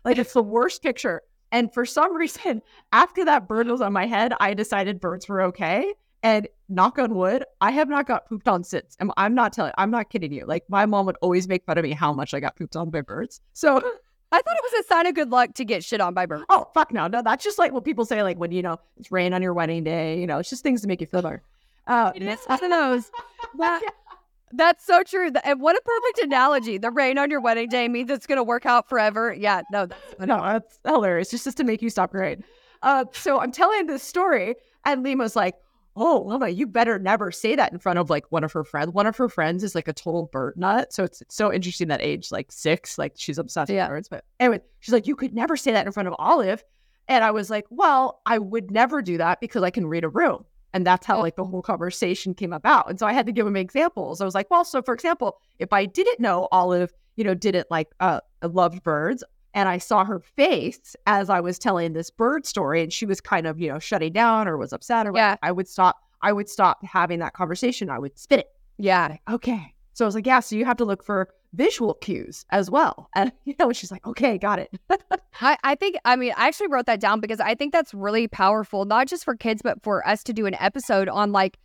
like 0.03 0.17
it's 0.17 0.33
the 0.33 0.43
worst 0.43 0.81
picture. 0.81 1.21
And 1.51 1.71
for 1.73 1.85
some 1.85 2.15
reason, 2.17 2.61
after 2.91 3.23
that 3.25 3.47
bird 3.47 3.67
was 3.67 3.81
on 3.81 3.93
my 3.93 4.07
head, 4.07 4.33
I 4.39 4.53
decided 4.53 4.99
birds 4.99 5.27
were 5.29 5.43
okay. 5.43 5.93
And 6.23 6.47
knock 6.67 6.97
on 6.97 7.13
wood, 7.13 7.45
I 7.61 7.69
have 7.71 7.87
not 7.87 8.07
got 8.07 8.27
pooped 8.27 8.47
on 8.47 8.63
since. 8.63 8.97
I'm, 8.99 9.11
I'm 9.15 9.35
not 9.35 9.53
telling, 9.53 9.73
I'm 9.77 9.91
not 9.91 10.09
kidding 10.09 10.33
you. 10.33 10.45
Like 10.45 10.63
my 10.67 10.85
mom 10.87 11.05
would 11.05 11.17
always 11.21 11.47
make 11.47 11.63
fun 11.65 11.77
of 11.77 11.83
me 11.83 11.91
how 11.91 12.11
much 12.11 12.33
I 12.33 12.39
got 12.39 12.55
pooped 12.55 12.75
on 12.75 12.89
by 12.89 13.01
birds. 13.01 13.41
So, 13.53 13.81
I 14.31 14.41
thought 14.41 14.55
it 14.57 14.63
was 14.71 14.85
a 14.85 14.87
sign 14.87 15.05
of 15.07 15.15
good 15.15 15.29
luck 15.29 15.53
to 15.55 15.63
get 15.65 15.83
shit 15.83 16.01
on 16.01 16.13
by 16.13 16.25
birds. 16.25 16.43
oh 16.49 16.67
fuck 16.73 16.91
no, 16.91 17.07
no, 17.07 17.21
that's 17.21 17.43
just 17.43 17.57
like 17.57 17.71
what 17.71 17.83
people 17.85 18.05
say, 18.05 18.23
like 18.23 18.37
when 18.37 18.51
you 18.51 18.61
know 18.61 18.77
it's 18.97 19.11
rain 19.11 19.33
on 19.33 19.41
your 19.41 19.53
wedding 19.53 19.83
day. 19.83 20.19
You 20.19 20.27
know, 20.27 20.37
it's 20.39 20.49
just 20.49 20.63
things 20.63 20.81
to 20.81 20.87
make 20.87 20.99
you 21.01 21.07
feel 21.07 21.21
better. 21.21 21.41
Uh, 21.87 22.11
It 22.15 22.23
is 22.23 22.39
one 22.47 22.63
of 22.63 22.69
those. 22.69 23.09
That, 23.57 23.81
that's 24.51 24.85
so 24.85 25.03
true. 25.03 25.31
And 25.45 25.61
what 25.61 25.77
a 25.77 25.81
perfect 25.81 26.19
analogy. 26.25 26.77
The 26.77 26.91
rain 26.91 27.17
on 27.17 27.31
your 27.31 27.39
wedding 27.39 27.69
day 27.69 27.87
means 27.87 28.09
it's 28.09 28.27
going 28.27 28.37
to 28.37 28.43
work 28.43 28.65
out 28.65 28.89
forever. 28.89 29.33
Yeah, 29.33 29.61
no, 29.71 29.85
that's 29.85 30.19
no, 30.19 30.41
that's 30.41 30.79
hilarious. 30.85 31.31
Just, 31.31 31.45
just 31.45 31.57
to 31.57 31.63
make 31.63 31.81
you 31.81 31.89
stop 31.89 32.11
crying. 32.11 32.43
Uh, 32.81 33.05
so 33.13 33.39
I'm 33.39 33.51
telling 33.53 33.87
this 33.87 34.03
story, 34.03 34.55
and 34.85 35.01
Lima's 35.03 35.35
like, 35.37 35.55
"Oh, 35.97 36.23
Lima, 36.25 36.49
you 36.49 36.67
better 36.67 36.99
never 36.99 37.31
say 37.31 37.55
that 37.55 37.73
in 37.73 37.79
front 37.79 37.97
of 37.99 38.09
like 38.09 38.25
one 38.31 38.43
of 38.43 38.51
her 38.53 38.63
friends. 38.63 38.91
One 38.93 39.07
of 39.07 39.17
her 39.17 39.27
friends 39.27 39.63
is 39.63 39.73
like 39.75 39.87
a 39.87 39.93
total 39.93 40.29
bird 40.31 40.53
nut, 40.55 40.93
so 40.93 41.03
it's, 41.03 41.21
it's 41.21 41.35
so 41.35 41.51
interesting 41.51 41.87
that 41.89 42.01
age, 42.01 42.31
like 42.31 42.51
six, 42.51 42.97
like 42.97 43.13
she's 43.17 43.37
obsessed 43.37 43.71
Yeah. 43.71 43.85
with 43.85 43.89
birds. 43.89 44.09
But 44.09 44.25
anyway, 44.39 44.61
she's 44.79 44.93
like, 44.93 45.07
"You 45.07 45.15
could 45.15 45.33
never 45.33 45.57
say 45.57 45.71
that 45.71 45.85
in 45.85 45.91
front 45.91 46.07
of 46.07 46.15
Olive," 46.19 46.63
and 47.07 47.23
I 47.23 47.31
was 47.31 47.49
like, 47.49 47.65
"Well, 47.69 48.21
I 48.25 48.37
would 48.37 48.69
never 48.71 49.01
do 49.01 49.17
that 49.17 49.41
because 49.41 49.63
I 49.63 49.71
can 49.71 49.87
read 49.87 50.03
a 50.03 50.09
room." 50.09 50.45
And 50.73 50.85
that's 50.85 51.07
how 51.07 51.19
like 51.21 51.35
the 51.37 51.45
whole 51.45 51.61
conversation 51.61 52.33
came 52.35 52.53
about. 52.53 52.89
And 52.89 52.99
so 52.99 53.07
I 53.07 53.13
had 53.13 53.25
to 53.25 53.31
give 53.31 53.47
him 53.47 53.55
examples. 53.55 54.21
I 54.21 54.25
was 54.25 54.35
like, 54.35 54.51
well, 54.51 54.65
so 54.65 54.81
for 54.81 54.93
example, 54.93 55.39
if 55.57 55.71
I 55.73 55.85
didn't 55.85 56.19
know 56.19 56.47
Olive, 56.51 56.93
you 57.15 57.23
know, 57.23 57.33
didn't 57.33 57.71
like 57.71 57.87
uh 57.99 58.19
loved 58.43 58.83
birds, 58.83 59.23
and 59.57 59.67
I 59.67 59.77
saw 59.79 60.05
her 60.05 60.19
face 60.19 60.95
as 61.07 61.29
I 61.29 61.39
was 61.41 61.57
telling 61.59 61.93
this 61.93 62.09
bird 62.09 62.45
story, 62.45 62.81
and 62.83 62.93
she 62.93 63.05
was 63.05 63.19
kind 63.19 63.45
of, 63.47 63.59
you 63.59 63.69
know, 63.69 63.79
shutting 63.79 64.13
down 64.13 64.47
or 64.47 64.55
was 64.55 64.71
upset 64.71 65.05
or 65.07 65.11
Yeah. 65.13 65.31
whatever, 65.31 65.39
I 65.43 65.51
would 65.51 65.67
stop. 65.67 65.97
I 66.21 66.31
would 66.31 66.47
stop 66.49 66.83
having 66.85 67.19
that 67.19 67.33
conversation. 67.33 67.89
I 67.89 67.99
would 67.99 68.17
spit 68.17 68.39
it. 68.39 68.47
yeah. 68.77 69.17
Okay. 69.29 69.73
So 69.93 70.05
I 70.05 70.07
was 70.07 70.15
like, 70.15 70.27
yeah, 70.27 70.39
so 70.41 70.55
you 70.55 70.63
have 70.65 70.77
to 70.77 70.85
look 70.85 71.03
for 71.03 71.29
visual 71.53 71.95
cues 71.95 72.45
as 72.51 72.69
well. 72.69 73.09
And 73.15 73.31
you 73.45 73.55
know, 73.59 73.73
she's 73.73 73.91
like, 73.91 74.05
okay, 74.05 74.37
got 74.37 74.59
it. 74.59 74.69
I, 75.41 75.57
I 75.63 75.75
think 75.75 75.95
I 76.05 76.15
mean 76.15 76.33
I 76.37 76.47
actually 76.47 76.67
wrote 76.67 76.85
that 76.85 76.99
down 76.99 77.19
because 77.19 77.39
I 77.39 77.55
think 77.55 77.73
that's 77.73 77.93
really 77.95 78.27
powerful, 78.27 78.85
not 78.85 79.07
just 79.07 79.23
for 79.25 79.35
kids, 79.35 79.61
but 79.63 79.81
for 79.83 80.07
us 80.07 80.23
to 80.25 80.33
do 80.33 80.45
an 80.45 80.55
episode 80.59 81.09
on 81.09 81.31
like 81.31 81.57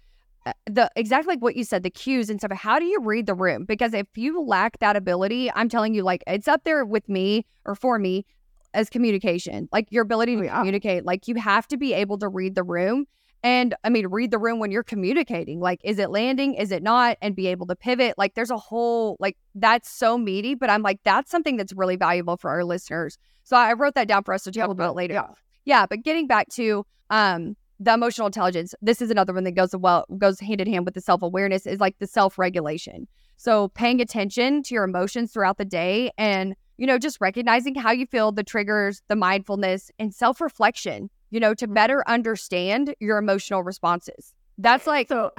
the 0.67 0.91
exactly 0.97 1.35
like 1.35 1.43
what 1.43 1.57
you 1.57 1.65
said, 1.65 1.83
the 1.83 1.91
cues 1.91 2.31
and 2.31 2.41
stuff. 2.41 2.53
How 2.53 2.79
do 2.79 2.85
you 2.85 3.01
read 3.01 3.27
the 3.27 3.35
room? 3.35 3.65
Because 3.65 3.95
if 3.95 4.07
you 4.17 4.43
lack 4.43 4.79
that 4.81 4.97
ability, 4.97 5.51
I'm 5.55 5.69
telling 5.69 5.95
you, 5.95 6.03
like 6.03 6.23
it's 6.27 6.49
up 6.49 6.65
there 6.65 6.85
with 6.85 7.09
me 7.09 7.47
or 7.65 7.75
for 7.75 7.99
me 7.99 8.27
as 8.75 8.89
communication, 8.91 9.69
like 9.73 9.89
your 9.91 10.03
ability 10.03 10.37
to 10.37 10.43
Oh, 10.43 10.45
yeah. 10.45 10.59
communicate. 10.59 11.05
Like 11.05 11.29
you 11.29 11.35
have 11.37 11.69
to 11.69 11.77
be 11.77 11.93
able 11.93 12.19
to 12.19 12.29
read 12.29 12.55
the 12.55 12.63
room. 12.63 13.07
And 13.45 13.75
I 13.83 13.91
mean, 13.91 14.07
read 14.07 14.31
the 14.31 14.39
room 14.39 14.61
when 14.61 14.71
you're 14.71 14.85
communicating. 14.85 15.59
Like, 15.59 15.81
is 15.83 15.99
it 15.99 16.11
landing? 16.11 16.55
Is 16.55 16.71
it 16.71 16.81
not? 16.81 17.19
And 17.21 17.35
be 17.35 17.49
able 17.49 17.67
to 17.67 17.75
pivot. 17.75 18.15
Like, 18.17 18.35
there's 18.35 18.53
a 18.53 18.57
whole, 18.57 19.17
like, 19.19 19.37
that's 19.57 19.91
so 19.91 20.17
meaty, 20.17 20.55
but 20.55 20.71
I'm 20.71 20.83
like, 20.83 21.01
that's 21.03 21.29
something 21.29 21.57
that's 21.57 21.73
really 21.73 21.97
valuable 21.97 22.37
for 22.37 22.51
our 22.51 22.63
listeners. 22.63 23.19
So 23.43 23.57
I 23.57 23.73
wrote 23.73 23.97
that 23.97 24.07
down 24.07 24.23
for 24.23 24.33
us 24.33 24.45
to 24.45 24.53
talk 24.53 24.71
about 24.71 24.95
later. 24.95 25.15
Yeah. 25.15 25.27
Yeah, 25.65 25.87
but 25.87 26.03
getting 26.03 26.29
back 26.29 26.51
to 26.51 26.87
um 27.11 27.57
the 27.81 27.95
emotional 27.95 28.27
intelligence, 28.27 28.75
this 28.81 29.03
is 29.03 29.11
another 29.11 29.33
one 29.33 29.45
that 29.45 29.53
goes 29.53 29.75
well 29.75 30.07
goes 30.19 30.39
hand 30.41 30.61
in 30.61 30.73
hand 30.73 30.85
with 30.85 30.95
the 30.95 31.01
self-awareness 31.01 31.67
is 31.67 31.81
like 31.81 31.99
the 31.99 32.07
self-regulation. 32.07 33.09
So 33.37 33.69
paying 33.69 34.01
attention 34.01 34.63
to 34.65 34.75
your 34.75 34.85
emotions 34.85 35.33
throughout 35.33 35.59
the 35.59 35.65
day 35.65 36.11
and 36.17 36.55
you 36.79 36.87
know 36.87 36.99
just 36.99 37.21
recognizing 37.21 37.75
how 37.75 37.91
you 37.91 38.07
feel, 38.07 38.33
the 38.33 38.45
triggers, 38.45 39.03
the 39.09 39.17
mindfulness 39.17 39.91
and 39.99 40.15
self-reflection, 40.15 41.11
you 41.31 41.41
know, 41.41 41.55
to 41.55 41.67
better 41.67 42.05
understand 42.09 42.95
your 43.01 43.19
emotional 43.19 43.63
responses. 43.63 44.33
That's 44.59 44.87
like 44.87 45.09
So 45.09 45.33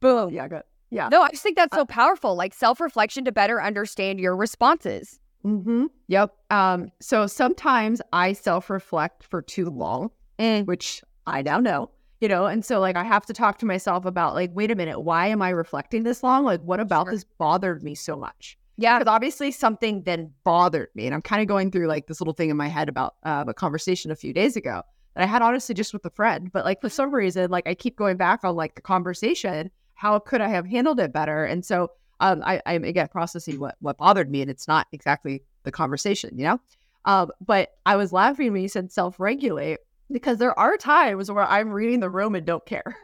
boom. 0.00 0.32
yeah, 0.32 0.48
good. 0.48 0.62
Yeah. 0.90 1.08
No, 1.08 1.22
I 1.22 1.30
just 1.30 1.42
think 1.42 1.56
that's 1.56 1.74
so 1.74 1.84
powerful. 1.84 2.36
Like 2.36 2.54
self-reflection 2.54 3.24
to 3.24 3.32
better 3.32 3.62
understand 3.62 4.20
your 4.20 4.36
responses. 4.36 5.18
Mm-hmm. 5.44 5.86
Yep. 6.08 6.34
Um, 6.50 6.90
so 7.00 7.26
sometimes 7.26 8.02
I 8.12 8.32
self-reflect 8.32 9.24
for 9.24 9.42
too 9.42 9.70
long, 9.70 10.10
which 10.38 11.02
I 11.26 11.42
now 11.42 11.58
know, 11.58 11.90
you 12.20 12.28
know, 12.28 12.46
and 12.46 12.64
so 12.64 12.80
like 12.80 12.96
I 12.96 13.04
have 13.04 13.26
to 13.26 13.32
talk 13.32 13.58
to 13.58 13.66
myself 13.66 14.04
about 14.04 14.34
like, 14.34 14.50
wait 14.54 14.70
a 14.70 14.74
minute, 14.74 15.00
why 15.00 15.26
am 15.28 15.42
I 15.42 15.50
reflecting 15.50 16.02
this 16.02 16.22
long? 16.22 16.44
Like, 16.44 16.60
what 16.62 16.80
about 16.80 17.06
Sure. 17.06 17.12
this 17.12 17.24
bothered 17.24 17.82
me 17.82 17.94
so 17.94 18.16
much? 18.16 18.58
Yeah. 18.76 18.98
Because 18.98 19.12
obviously 19.12 19.50
something 19.50 20.02
then 20.02 20.32
bothered 20.44 20.88
me, 20.94 21.06
and 21.06 21.14
I'm 21.14 21.22
kind 21.22 21.42
of 21.42 21.48
going 21.48 21.70
through 21.70 21.86
like 21.86 22.06
this 22.06 22.20
little 22.20 22.34
thing 22.34 22.50
in 22.50 22.56
my 22.56 22.68
head 22.68 22.88
about 22.88 23.16
uh, 23.22 23.44
a 23.46 23.54
conversation 23.54 24.10
a 24.10 24.16
few 24.16 24.32
days 24.32 24.56
ago 24.56 24.82
that 25.14 25.22
I 25.22 25.26
had 25.26 25.42
honestly 25.42 25.74
just 25.74 25.92
with 25.92 26.04
a 26.04 26.10
friend, 26.10 26.52
but 26.52 26.64
like 26.64 26.80
for 26.80 26.90
some 26.90 27.14
reason, 27.14 27.50
like 27.50 27.66
I 27.66 27.74
keep 27.74 27.96
going 27.96 28.16
back 28.16 28.44
on 28.44 28.54
like 28.54 28.74
the 28.74 28.82
conversation. 28.82 29.70
How 29.94 30.18
could 30.18 30.42
I 30.42 30.48
have 30.48 30.66
handled 30.66 31.00
it 31.00 31.12
better? 31.12 31.44
And 31.46 31.64
so 31.64 31.90
um, 32.20 32.42
I, 32.44 32.60
I'm 32.66 32.84
again 32.84 33.08
processing 33.08 33.58
what 33.58 33.76
what 33.80 33.96
bothered 33.96 34.30
me, 34.30 34.42
and 34.42 34.50
it's 34.50 34.68
not 34.68 34.86
exactly 34.92 35.42
the 35.64 35.72
conversation, 35.72 36.36
you 36.36 36.44
know. 36.44 36.60
Um, 37.06 37.30
but 37.44 37.70
I 37.86 37.96
was 37.96 38.12
laughing 38.12 38.52
when 38.52 38.62
you 38.62 38.68
said 38.68 38.92
self 38.92 39.18
regulate 39.18 39.78
because 40.10 40.38
there 40.38 40.58
are 40.58 40.76
times 40.76 41.30
where 41.30 41.44
I'm 41.44 41.70
reading 41.70 42.00
the 42.00 42.10
room 42.10 42.34
and 42.34 42.46
don't 42.46 42.64
care, 42.66 42.96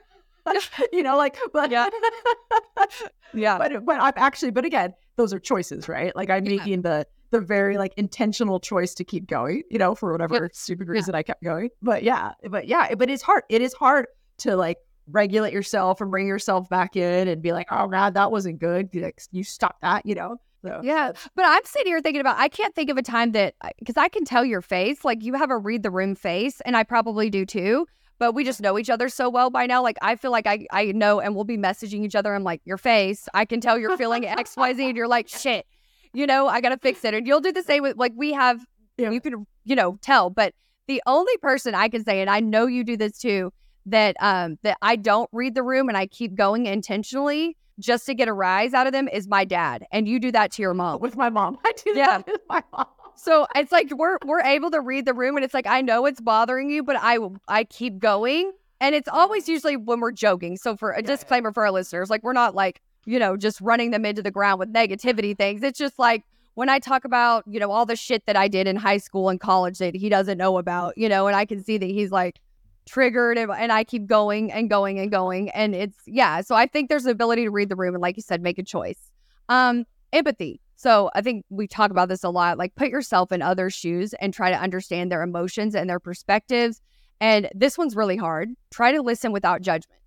you 0.92 1.02
know, 1.02 1.16
like 1.16 1.36
but 1.52 1.70
Yeah. 1.70 1.88
Yeah. 3.34 3.58
but 3.58 3.84
but 3.84 4.00
I'm 4.00 4.12
actually, 4.16 4.50
but 4.50 4.64
again, 4.64 4.92
those 5.16 5.32
are 5.32 5.38
choices, 5.38 5.88
right? 5.88 6.14
Like 6.14 6.30
I'm 6.30 6.44
Yeah. 6.44 6.56
making 6.56 6.82
the 6.82 7.06
the 7.30 7.40
very 7.40 7.78
like 7.78 7.94
intentional 7.96 8.60
choice 8.60 8.92
to 8.94 9.04
keep 9.04 9.26
going, 9.26 9.62
you 9.70 9.78
know, 9.78 9.94
for 9.94 10.12
whatever 10.12 10.50
stupid 10.52 10.86
Yeah. 10.88 10.92
reason 10.92 11.14
I 11.14 11.22
kept 11.22 11.42
going. 11.42 11.70
But 11.80 12.02
yeah, 12.02 12.32
but 12.50 12.68
yeah, 12.68 12.94
but 12.94 13.08
it's 13.08 13.22
hard. 13.22 13.44
It 13.48 13.62
is 13.62 13.72
hard 13.72 14.06
to 14.38 14.54
like 14.56 14.76
regulate 15.08 15.52
yourself 15.52 16.00
and 16.00 16.10
bring 16.10 16.26
yourself 16.26 16.68
back 16.68 16.94
in 16.94 17.28
and 17.28 17.40
be 17.42 17.52
like, 17.52 17.68
oh 17.70 17.88
god, 17.88 18.14
that 18.14 18.30
wasn't 18.30 18.58
good. 18.58 18.90
Like 18.94 19.20
you 19.30 19.44
stop 19.44 19.76
that, 19.80 20.04
you 20.04 20.14
know. 20.14 20.36
So 20.62 20.80
Yeah, 20.82 21.12
but 21.34 21.44
I'm 21.44 21.64
sitting 21.64 21.88
here 21.88 22.00
thinking 22.00 22.20
about. 22.20 22.38
I 22.38 22.48
can't 22.48 22.74
think 22.74 22.90
of 22.90 22.96
a 22.96 23.02
time 23.02 23.32
that 23.32 23.54
because 23.78 23.96
I 23.96 24.08
can 24.08 24.24
tell 24.24 24.44
your 24.44 24.62
face. 24.62 25.04
Like 25.04 25.22
you 25.22 25.34
have 25.34 25.50
a 25.50 25.58
read 25.58 25.82
the 25.82 25.90
room 25.90 26.14
face, 26.14 26.60
and 26.64 26.76
I 26.76 26.84
probably 26.84 27.30
do 27.30 27.44
too. 27.44 27.86
But 28.18 28.34
we 28.34 28.44
just 28.44 28.60
know 28.60 28.78
each 28.78 28.90
other 28.90 29.08
so 29.08 29.28
well 29.28 29.50
by 29.50 29.66
now. 29.66 29.82
Like 29.82 29.96
I 30.00 30.14
feel 30.16 30.30
like 30.30 30.46
I 30.46 30.66
I 30.70 30.92
know, 30.92 31.20
and 31.20 31.34
we'll 31.34 31.44
be 31.44 31.58
messaging 31.58 32.04
each 32.04 32.14
other. 32.14 32.34
I'm 32.34 32.44
like 32.44 32.60
your 32.64 32.78
face. 32.78 33.28
I 33.34 33.44
can 33.44 33.60
tell 33.60 33.76
you're 33.78 33.96
feeling 33.96 34.24
X 34.26 34.56
Y 34.56 34.74
Z, 34.74 34.88
and 34.88 34.96
you're 34.96 35.08
like 35.08 35.28
shit. 35.28 35.66
You 36.12 36.26
know, 36.26 36.46
I 36.46 36.60
gotta 36.60 36.78
fix 36.78 37.04
it. 37.04 37.14
And 37.14 37.26
you'll 37.26 37.40
do 37.40 37.52
the 37.52 37.62
same 37.62 37.82
with 37.82 37.96
like 37.96 38.12
we 38.14 38.32
have. 38.32 38.64
Yeah. 38.96 39.10
You 39.10 39.20
can 39.20 39.46
you 39.64 39.74
know 39.74 39.98
tell, 40.02 40.30
but 40.30 40.54
the 40.86 41.02
only 41.06 41.36
person 41.38 41.74
I 41.74 41.88
can 41.88 42.04
say, 42.04 42.20
and 42.20 42.28
I 42.28 42.40
know 42.40 42.66
you 42.66 42.84
do 42.84 42.96
this 42.96 43.18
too, 43.18 43.52
that 43.86 44.16
um 44.20 44.58
that 44.62 44.76
I 44.82 44.96
don't 44.96 45.28
read 45.32 45.54
the 45.54 45.62
room 45.62 45.88
and 45.88 45.96
I 45.98 46.06
keep 46.06 46.34
going 46.34 46.66
intentionally 46.66 47.56
just 47.78 48.06
to 48.06 48.14
get 48.14 48.28
a 48.28 48.32
rise 48.32 48.74
out 48.74 48.86
of 48.86 48.92
them 48.92 49.08
is 49.08 49.26
my 49.26 49.44
dad. 49.44 49.86
And 49.90 50.06
you 50.06 50.20
do 50.20 50.30
that 50.32 50.52
to 50.52 50.62
your 50.62 50.74
mom. 50.74 51.00
with 51.00 51.16
my 51.16 51.30
mom, 51.30 51.58
I 51.64 51.72
do 51.84 51.92
Yeah. 51.96 52.18
that 52.18 52.26
with 52.26 52.40
my 52.48 52.62
mom. 52.72 52.86
So 53.16 53.46
it's 53.54 53.72
like 53.72 53.90
we're 53.94 54.18
we're 54.24 54.40
able 54.42 54.70
to 54.70 54.80
read 54.80 55.04
the 55.06 55.14
room 55.14 55.36
and 55.36 55.44
it's 55.44 55.54
like 55.54 55.66
I 55.66 55.80
know 55.80 56.06
it's 56.06 56.20
bothering 56.20 56.70
you, 56.70 56.82
but 56.82 56.96
I 57.00 57.18
I 57.48 57.64
keep 57.64 57.98
going. 57.98 58.52
And 58.80 58.94
it's 58.96 59.08
always 59.08 59.48
usually 59.48 59.76
when 59.76 60.00
we're 60.00 60.10
joking. 60.12 60.56
So 60.56 60.76
for 60.76 60.90
a 60.90 60.96
Yeah, 60.96 61.00
yeah. 61.02 61.06
disclaimer 61.16 61.52
for 61.52 61.64
our 61.64 61.70
listeners, 61.70 62.10
like 62.10 62.22
we're 62.24 62.32
not 62.32 62.54
like, 62.54 62.80
you 63.06 63.18
know, 63.18 63.36
just 63.36 63.60
running 63.60 63.90
them 63.92 64.04
into 64.04 64.22
the 64.22 64.30
ground 64.32 64.58
with 64.58 64.72
negativity 64.72 65.36
things. 65.36 65.62
It's 65.62 65.78
just 65.78 65.98
like 66.00 66.24
when 66.54 66.68
I 66.68 66.78
talk 66.80 67.04
about, 67.04 67.44
you 67.46 67.60
know, 67.60 67.70
all 67.70 67.86
the 67.86 67.94
shit 67.96 68.26
that 68.26 68.36
I 68.36 68.48
did 68.48 68.66
in 68.66 68.74
high 68.76 68.96
school 68.98 69.28
and 69.28 69.38
college 69.40 69.78
that 69.78 69.94
he 69.94 70.08
doesn't 70.08 70.36
know 70.36 70.58
about, 70.58 70.98
you 70.98 71.08
know, 71.08 71.26
and 71.28 71.36
I 71.36 71.44
can 71.44 71.62
see 71.62 71.78
that 71.78 71.86
he's 71.86 72.10
like 72.10 72.40
triggered 72.86 73.38
and, 73.38 73.50
and 73.50 73.72
I 73.72 73.84
keep 73.84 74.06
going 74.06 74.52
and 74.52 74.68
going 74.68 74.98
and 74.98 75.10
going. 75.10 75.50
And 75.50 75.74
it's 75.74 75.98
yeah. 76.06 76.40
So 76.40 76.54
I 76.54 76.66
think 76.66 76.88
there's 76.88 77.04
the 77.04 77.10
ability 77.10 77.44
to 77.44 77.50
read 77.50 77.68
the 77.68 77.76
room 77.76 77.94
and 77.94 78.02
like 78.02 78.16
you 78.16 78.22
said, 78.22 78.42
make 78.42 78.58
a 78.58 78.62
choice. 78.62 79.10
Um, 79.48 79.84
empathy. 80.12 80.60
So 80.76 81.10
I 81.14 81.22
think 81.22 81.44
we 81.48 81.66
talk 81.66 81.90
about 81.90 82.08
this 82.08 82.24
a 82.24 82.30
lot. 82.30 82.58
Like 82.58 82.74
put 82.74 82.88
yourself 82.88 83.32
in 83.32 83.40
other 83.42 83.70
shoes 83.70 84.14
and 84.14 84.34
try 84.34 84.50
to 84.50 84.58
understand 84.58 85.12
their 85.12 85.22
emotions 85.22 85.74
and 85.74 85.88
their 85.88 86.00
perspectives. 86.00 86.80
And 87.20 87.48
this 87.54 87.78
one's 87.78 87.94
really 87.94 88.16
hard. 88.16 88.50
Try 88.70 88.92
to 88.92 89.00
listen 89.00 89.30
without 89.32 89.62
judgment. 89.62 90.00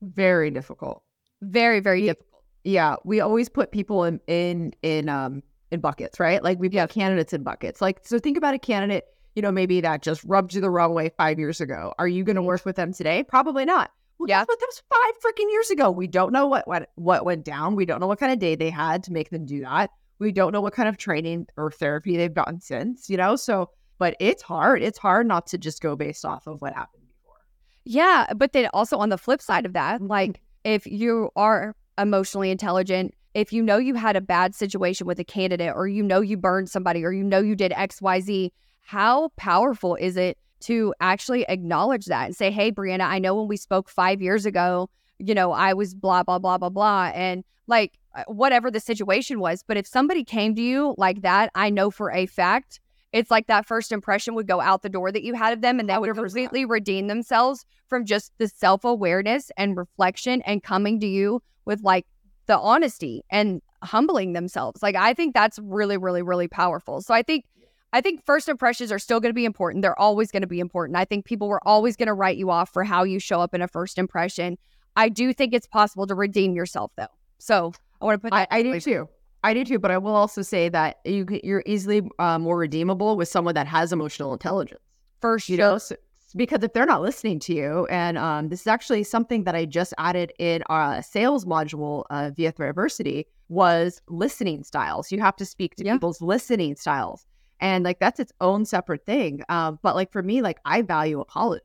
Very 0.00 0.50
difficult. 0.50 1.02
Very, 1.42 1.80
very 1.80 2.02
difficult. 2.02 2.42
yeah 2.64 2.96
we 3.04 3.20
always 3.20 3.48
put 3.48 3.72
people 3.72 4.04
in 4.04 4.20
in 4.26 4.72
in 4.82 5.08
um 5.08 5.42
in 5.70 5.80
buckets 5.80 6.20
right 6.20 6.42
like 6.44 6.58
we 6.58 6.68
put 6.68 6.88
candidates 6.90 7.32
in 7.32 7.42
buckets 7.42 7.80
like 7.80 8.00
so 8.04 8.18
think 8.18 8.36
about 8.36 8.54
a 8.54 8.58
candidate 8.58 9.04
you 9.34 9.42
know 9.42 9.52
maybe 9.52 9.80
that 9.80 10.02
just 10.02 10.22
rubbed 10.24 10.54
you 10.54 10.60
the 10.60 10.70
wrong 10.70 10.94
way 10.94 11.10
five 11.16 11.38
years 11.38 11.60
ago. 11.60 11.94
Are 11.98 12.08
you 12.08 12.24
going 12.24 12.36
to 12.36 12.42
work 12.42 12.64
with 12.64 12.76
them 12.76 12.92
today? 12.92 13.24
Probably 13.24 13.64
not. 13.64 13.90
Well, 14.18 14.28
Yeah. 14.28 14.44
but 14.46 14.58
that 14.58 14.66
was 14.66 14.82
five 14.90 15.14
freaking 15.22 15.50
years 15.50 15.70
ago. 15.70 15.90
We 15.90 16.06
don't 16.06 16.32
know 16.32 16.46
what, 16.46 16.66
what 16.68 16.90
what 16.94 17.24
went 17.24 17.44
down. 17.44 17.76
We 17.76 17.86
don't 17.86 18.00
know 18.00 18.06
what 18.06 18.20
kind 18.20 18.32
of 18.32 18.38
day 18.38 18.54
they 18.54 18.70
had 18.70 19.02
to 19.04 19.12
make 19.12 19.30
them 19.30 19.46
do 19.46 19.60
that. 19.62 19.90
We 20.18 20.32
don't 20.32 20.52
know 20.52 20.60
what 20.60 20.74
kind 20.74 20.88
of 20.88 20.96
training 20.96 21.48
or 21.56 21.70
therapy 21.70 22.16
they've 22.16 22.32
gotten 22.32 22.60
since 22.60 23.10
you 23.10 23.16
know? 23.16 23.36
So 23.36 23.70
but 23.98 24.16
it's 24.18 24.42
hard. 24.42 24.82
It's 24.82 24.98
hard 24.98 25.28
not 25.28 25.46
to 25.48 25.58
just 25.58 25.80
go 25.80 25.94
based 25.94 26.24
off 26.24 26.48
of 26.48 26.60
what 26.60 26.74
happened 26.74 27.04
before. 27.06 27.36
Yeah. 27.84 28.32
But 28.34 28.52
then 28.52 28.68
also 28.74 28.98
on 28.98 29.10
the 29.10 29.18
flip 29.18 29.40
side 29.40 29.64
of 29.64 29.74
that, 29.74 30.00
mm-hmm. 30.00 30.08
like 30.08 30.40
if 30.64 30.86
you 30.86 31.30
are 31.36 31.76
emotionally 31.98 32.50
intelligent, 32.50 33.14
if 33.34 33.52
you 33.52 33.62
know 33.62 33.78
you 33.78 33.94
had 33.94 34.16
a 34.16 34.20
bad 34.20 34.54
situation 34.54 35.06
with 35.06 35.18
a 35.18 35.24
candidate 35.24 35.72
or 35.74 35.86
you 35.86 36.02
know 36.02 36.20
you 36.20 36.36
burned 36.36 36.68
somebody 36.68 37.04
or 37.04 37.12
you 37.12 37.22
know 37.22 37.40
you 37.40 37.54
did 37.54 37.72
XYZ, 37.72 38.50
how 38.82 39.30
powerful 39.36 39.94
is 39.96 40.16
it 40.16 40.38
to 40.60 40.94
actually 41.00 41.44
acknowledge 41.48 42.06
that 42.06 42.26
and 42.26 42.36
say, 42.36 42.50
Hey, 42.50 42.70
Brianna, 42.70 43.02
I 43.02 43.18
know 43.18 43.34
when 43.34 43.48
we 43.48 43.56
spoke 43.56 43.88
five 43.88 44.22
years 44.22 44.46
ago, 44.46 44.88
you 45.18 45.34
know, 45.34 45.52
I 45.52 45.72
was 45.72 45.94
blah, 45.94 46.22
blah, 46.22 46.38
blah, 46.38 46.58
blah, 46.58 46.68
blah. 46.68 47.10
And 47.14 47.44
like 47.66 47.98
uh, 48.14 48.24
whatever 48.26 48.70
the 48.70 48.80
situation 48.80 49.40
was. 49.40 49.64
But 49.66 49.76
if 49.76 49.86
somebody 49.86 50.24
came 50.24 50.54
to 50.54 50.62
you 50.62 50.94
like 50.98 51.22
that, 51.22 51.50
I 51.54 51.70
know 51.70 51.90
for 51.90 52.10
a 52.12 52.26
fact, 52.26 52.80
it's 53.12 53.30
like 53.30 53.46
that 53.46 53.66
first 53.66 53.92
impression 53.92 54.34
would 54.34 54.46
go 54.46 54.60
out 54.60 54.82
the 54.82 54.88
door 54.88 55.12
that 55.12 55.22
you 55.22 55.34
had 55.34 55.52
of 55.52 55.60
them 55.60 55.78
and 55.78 55.88
they 55.88 55.98
would 55.98 56.10
100%. 56.10 56.14
completely 56.14 56.64
redeem 56.64 57.06
themselves 57.06 57.64
from 57.88 58.04
just 58.04 58.32
the 58.38 58.48
self 58.48 58.84
awareness 58.84 59.50
and 59.56 59.76
reflection 59.76 60.42
and 60.42 60.62
coming 60.62 60.98
to 61.00 61.06
you 61.06 61.42
with 61.64 61.82
like 61.82 62.06
the 62.46 62.58
honesty 62.58 63.22
and 63.30 63.60
humbling 63.82 64.32
themselves. 64.32 64.82
Like 64.82 64.96
I 64.96 65.14
think 65.14 65.34
that's 65.34 65.58
really, 65.58 65.98
really, 65.98 66.22
really 66.22 66.48
powerful. 66.48 67.00
So 67.02 67.14
I 67.14 67.22
think 67.22 67.44
I 67.92 68.00
think 68.00 68.24
first 68.24 68.48
impressions 68.48 68.90
are 68.90 68.98
still 68.98 69.20
going 69.20 69.30
to 69.30 69.34
be 69.34 69.44
important. 69.44 69.82
They're 69.82 69.98
always 69.98 70.30
going 70.30 70.42
to 70.42 70.48
be 70.48 70.60
important. 70.60 70.96
I 70.96 71.04
think 71.04 71.24
people 71.24 71.48
were 71.48 71.60
always 71.66 71.96
going 71.96 72.06
to 72.06 72.14
write 72.14 72.38
you 72.38 72.50
off 72.50 72.70
for 72.72 72.84
how 72.84 73.04
you 73.04 73.18
show 73.18 73.40
up 73.40 73.54
in 73.54 73.60
a 73.60 73.68
first 73.68 73.98
impression. 73.98 74.56
I 74.96 75.08
do 75.08 75.32
think 75.32 75.52
it's 75.52 75.66
possible 75.66 76.06
to 76.06 76.14
redeem 76.14 76.54
yourself 76.54 76.92
though. 76.96 77.06
So 77.38 77.72
I 78.00 78.04
want 78.04 78.20
to 78.20 78.24
put 78.24 78.32
I, 78.32 78.40
that 78.40 78.48
I 78.50 78.62
do 78.62 78.80
too. 78.80 79.08
I 79.44 79.54
do 79.54 79.64
too, 79.64 79.78
but 79.78 79.90
I 79.90 79.98
will 79.98 80.14
also 80.14 80.42
say 80.42 80.68
that 80.68 81.00
you 81.04 81.26
you're 81.42 81.64
easily 81.66 82.08
uh, 82.18 82.38
more 82.38 82.56
redeemable 82.56 83.16
with 83.16 83.28
someone 83.28 83.54
that 83.56 83.66
has 83.66 83.92
emotional 83.92 84.32
intelligence. 84.32 84.80
first. 85.20 85.48
You 85.48 85.56
know, 85.56 85.78
so, 85.78 85.96
because 86.36 86.62
if 86.62 86.72
they're 86.72 86.86
not 86.86 87.02
listening 87.02 87.40
to 87.40 87.54
you, 87.54 87.86
and 87.86 88.16
um, 88.16 88.48
this 88.48 88.60
is 88.62 88.66
actually 88.66 89.04
something 89.04 89.44
that 89.44 89.54
I 89.54 89.66
just 89.66 89.92
added 89.98 90.32
in 90.38 90.62
our 90.66 91.02
sales 91.02 91.44
module 91.44 92.04
uh, 92.08 92.30
via 92.34 92.52
Thriversity 92.52 93.26
was 93.48 94.00
listening 94.08 94.62
styles. 94.64 95.12
You 95.12 95.20
have 95.20 95.36
to 95.36 95.44
speak 95.44 95.74
to 95.76 95.84
Yeah. 95.84 95.94
people's 95.94 96.22
listening 96.22 96.76
styles, 96.76 97.26
and 97.62 97.84
like 97.84 98.00
that's 98.00 98.20
its 98.20 98.32
own 98.40 98.66
separate 98.66 99.06
thing. 99.06 99.42
Um, 99.48 99.78
but 99.82 99.94
like 99.94 100.12
for 100.12 100.22
me, 100.22 100.42
like 100.42 100.58
I 100.66 100.82
value 100.82 101.20
apologies. 101.20 101.62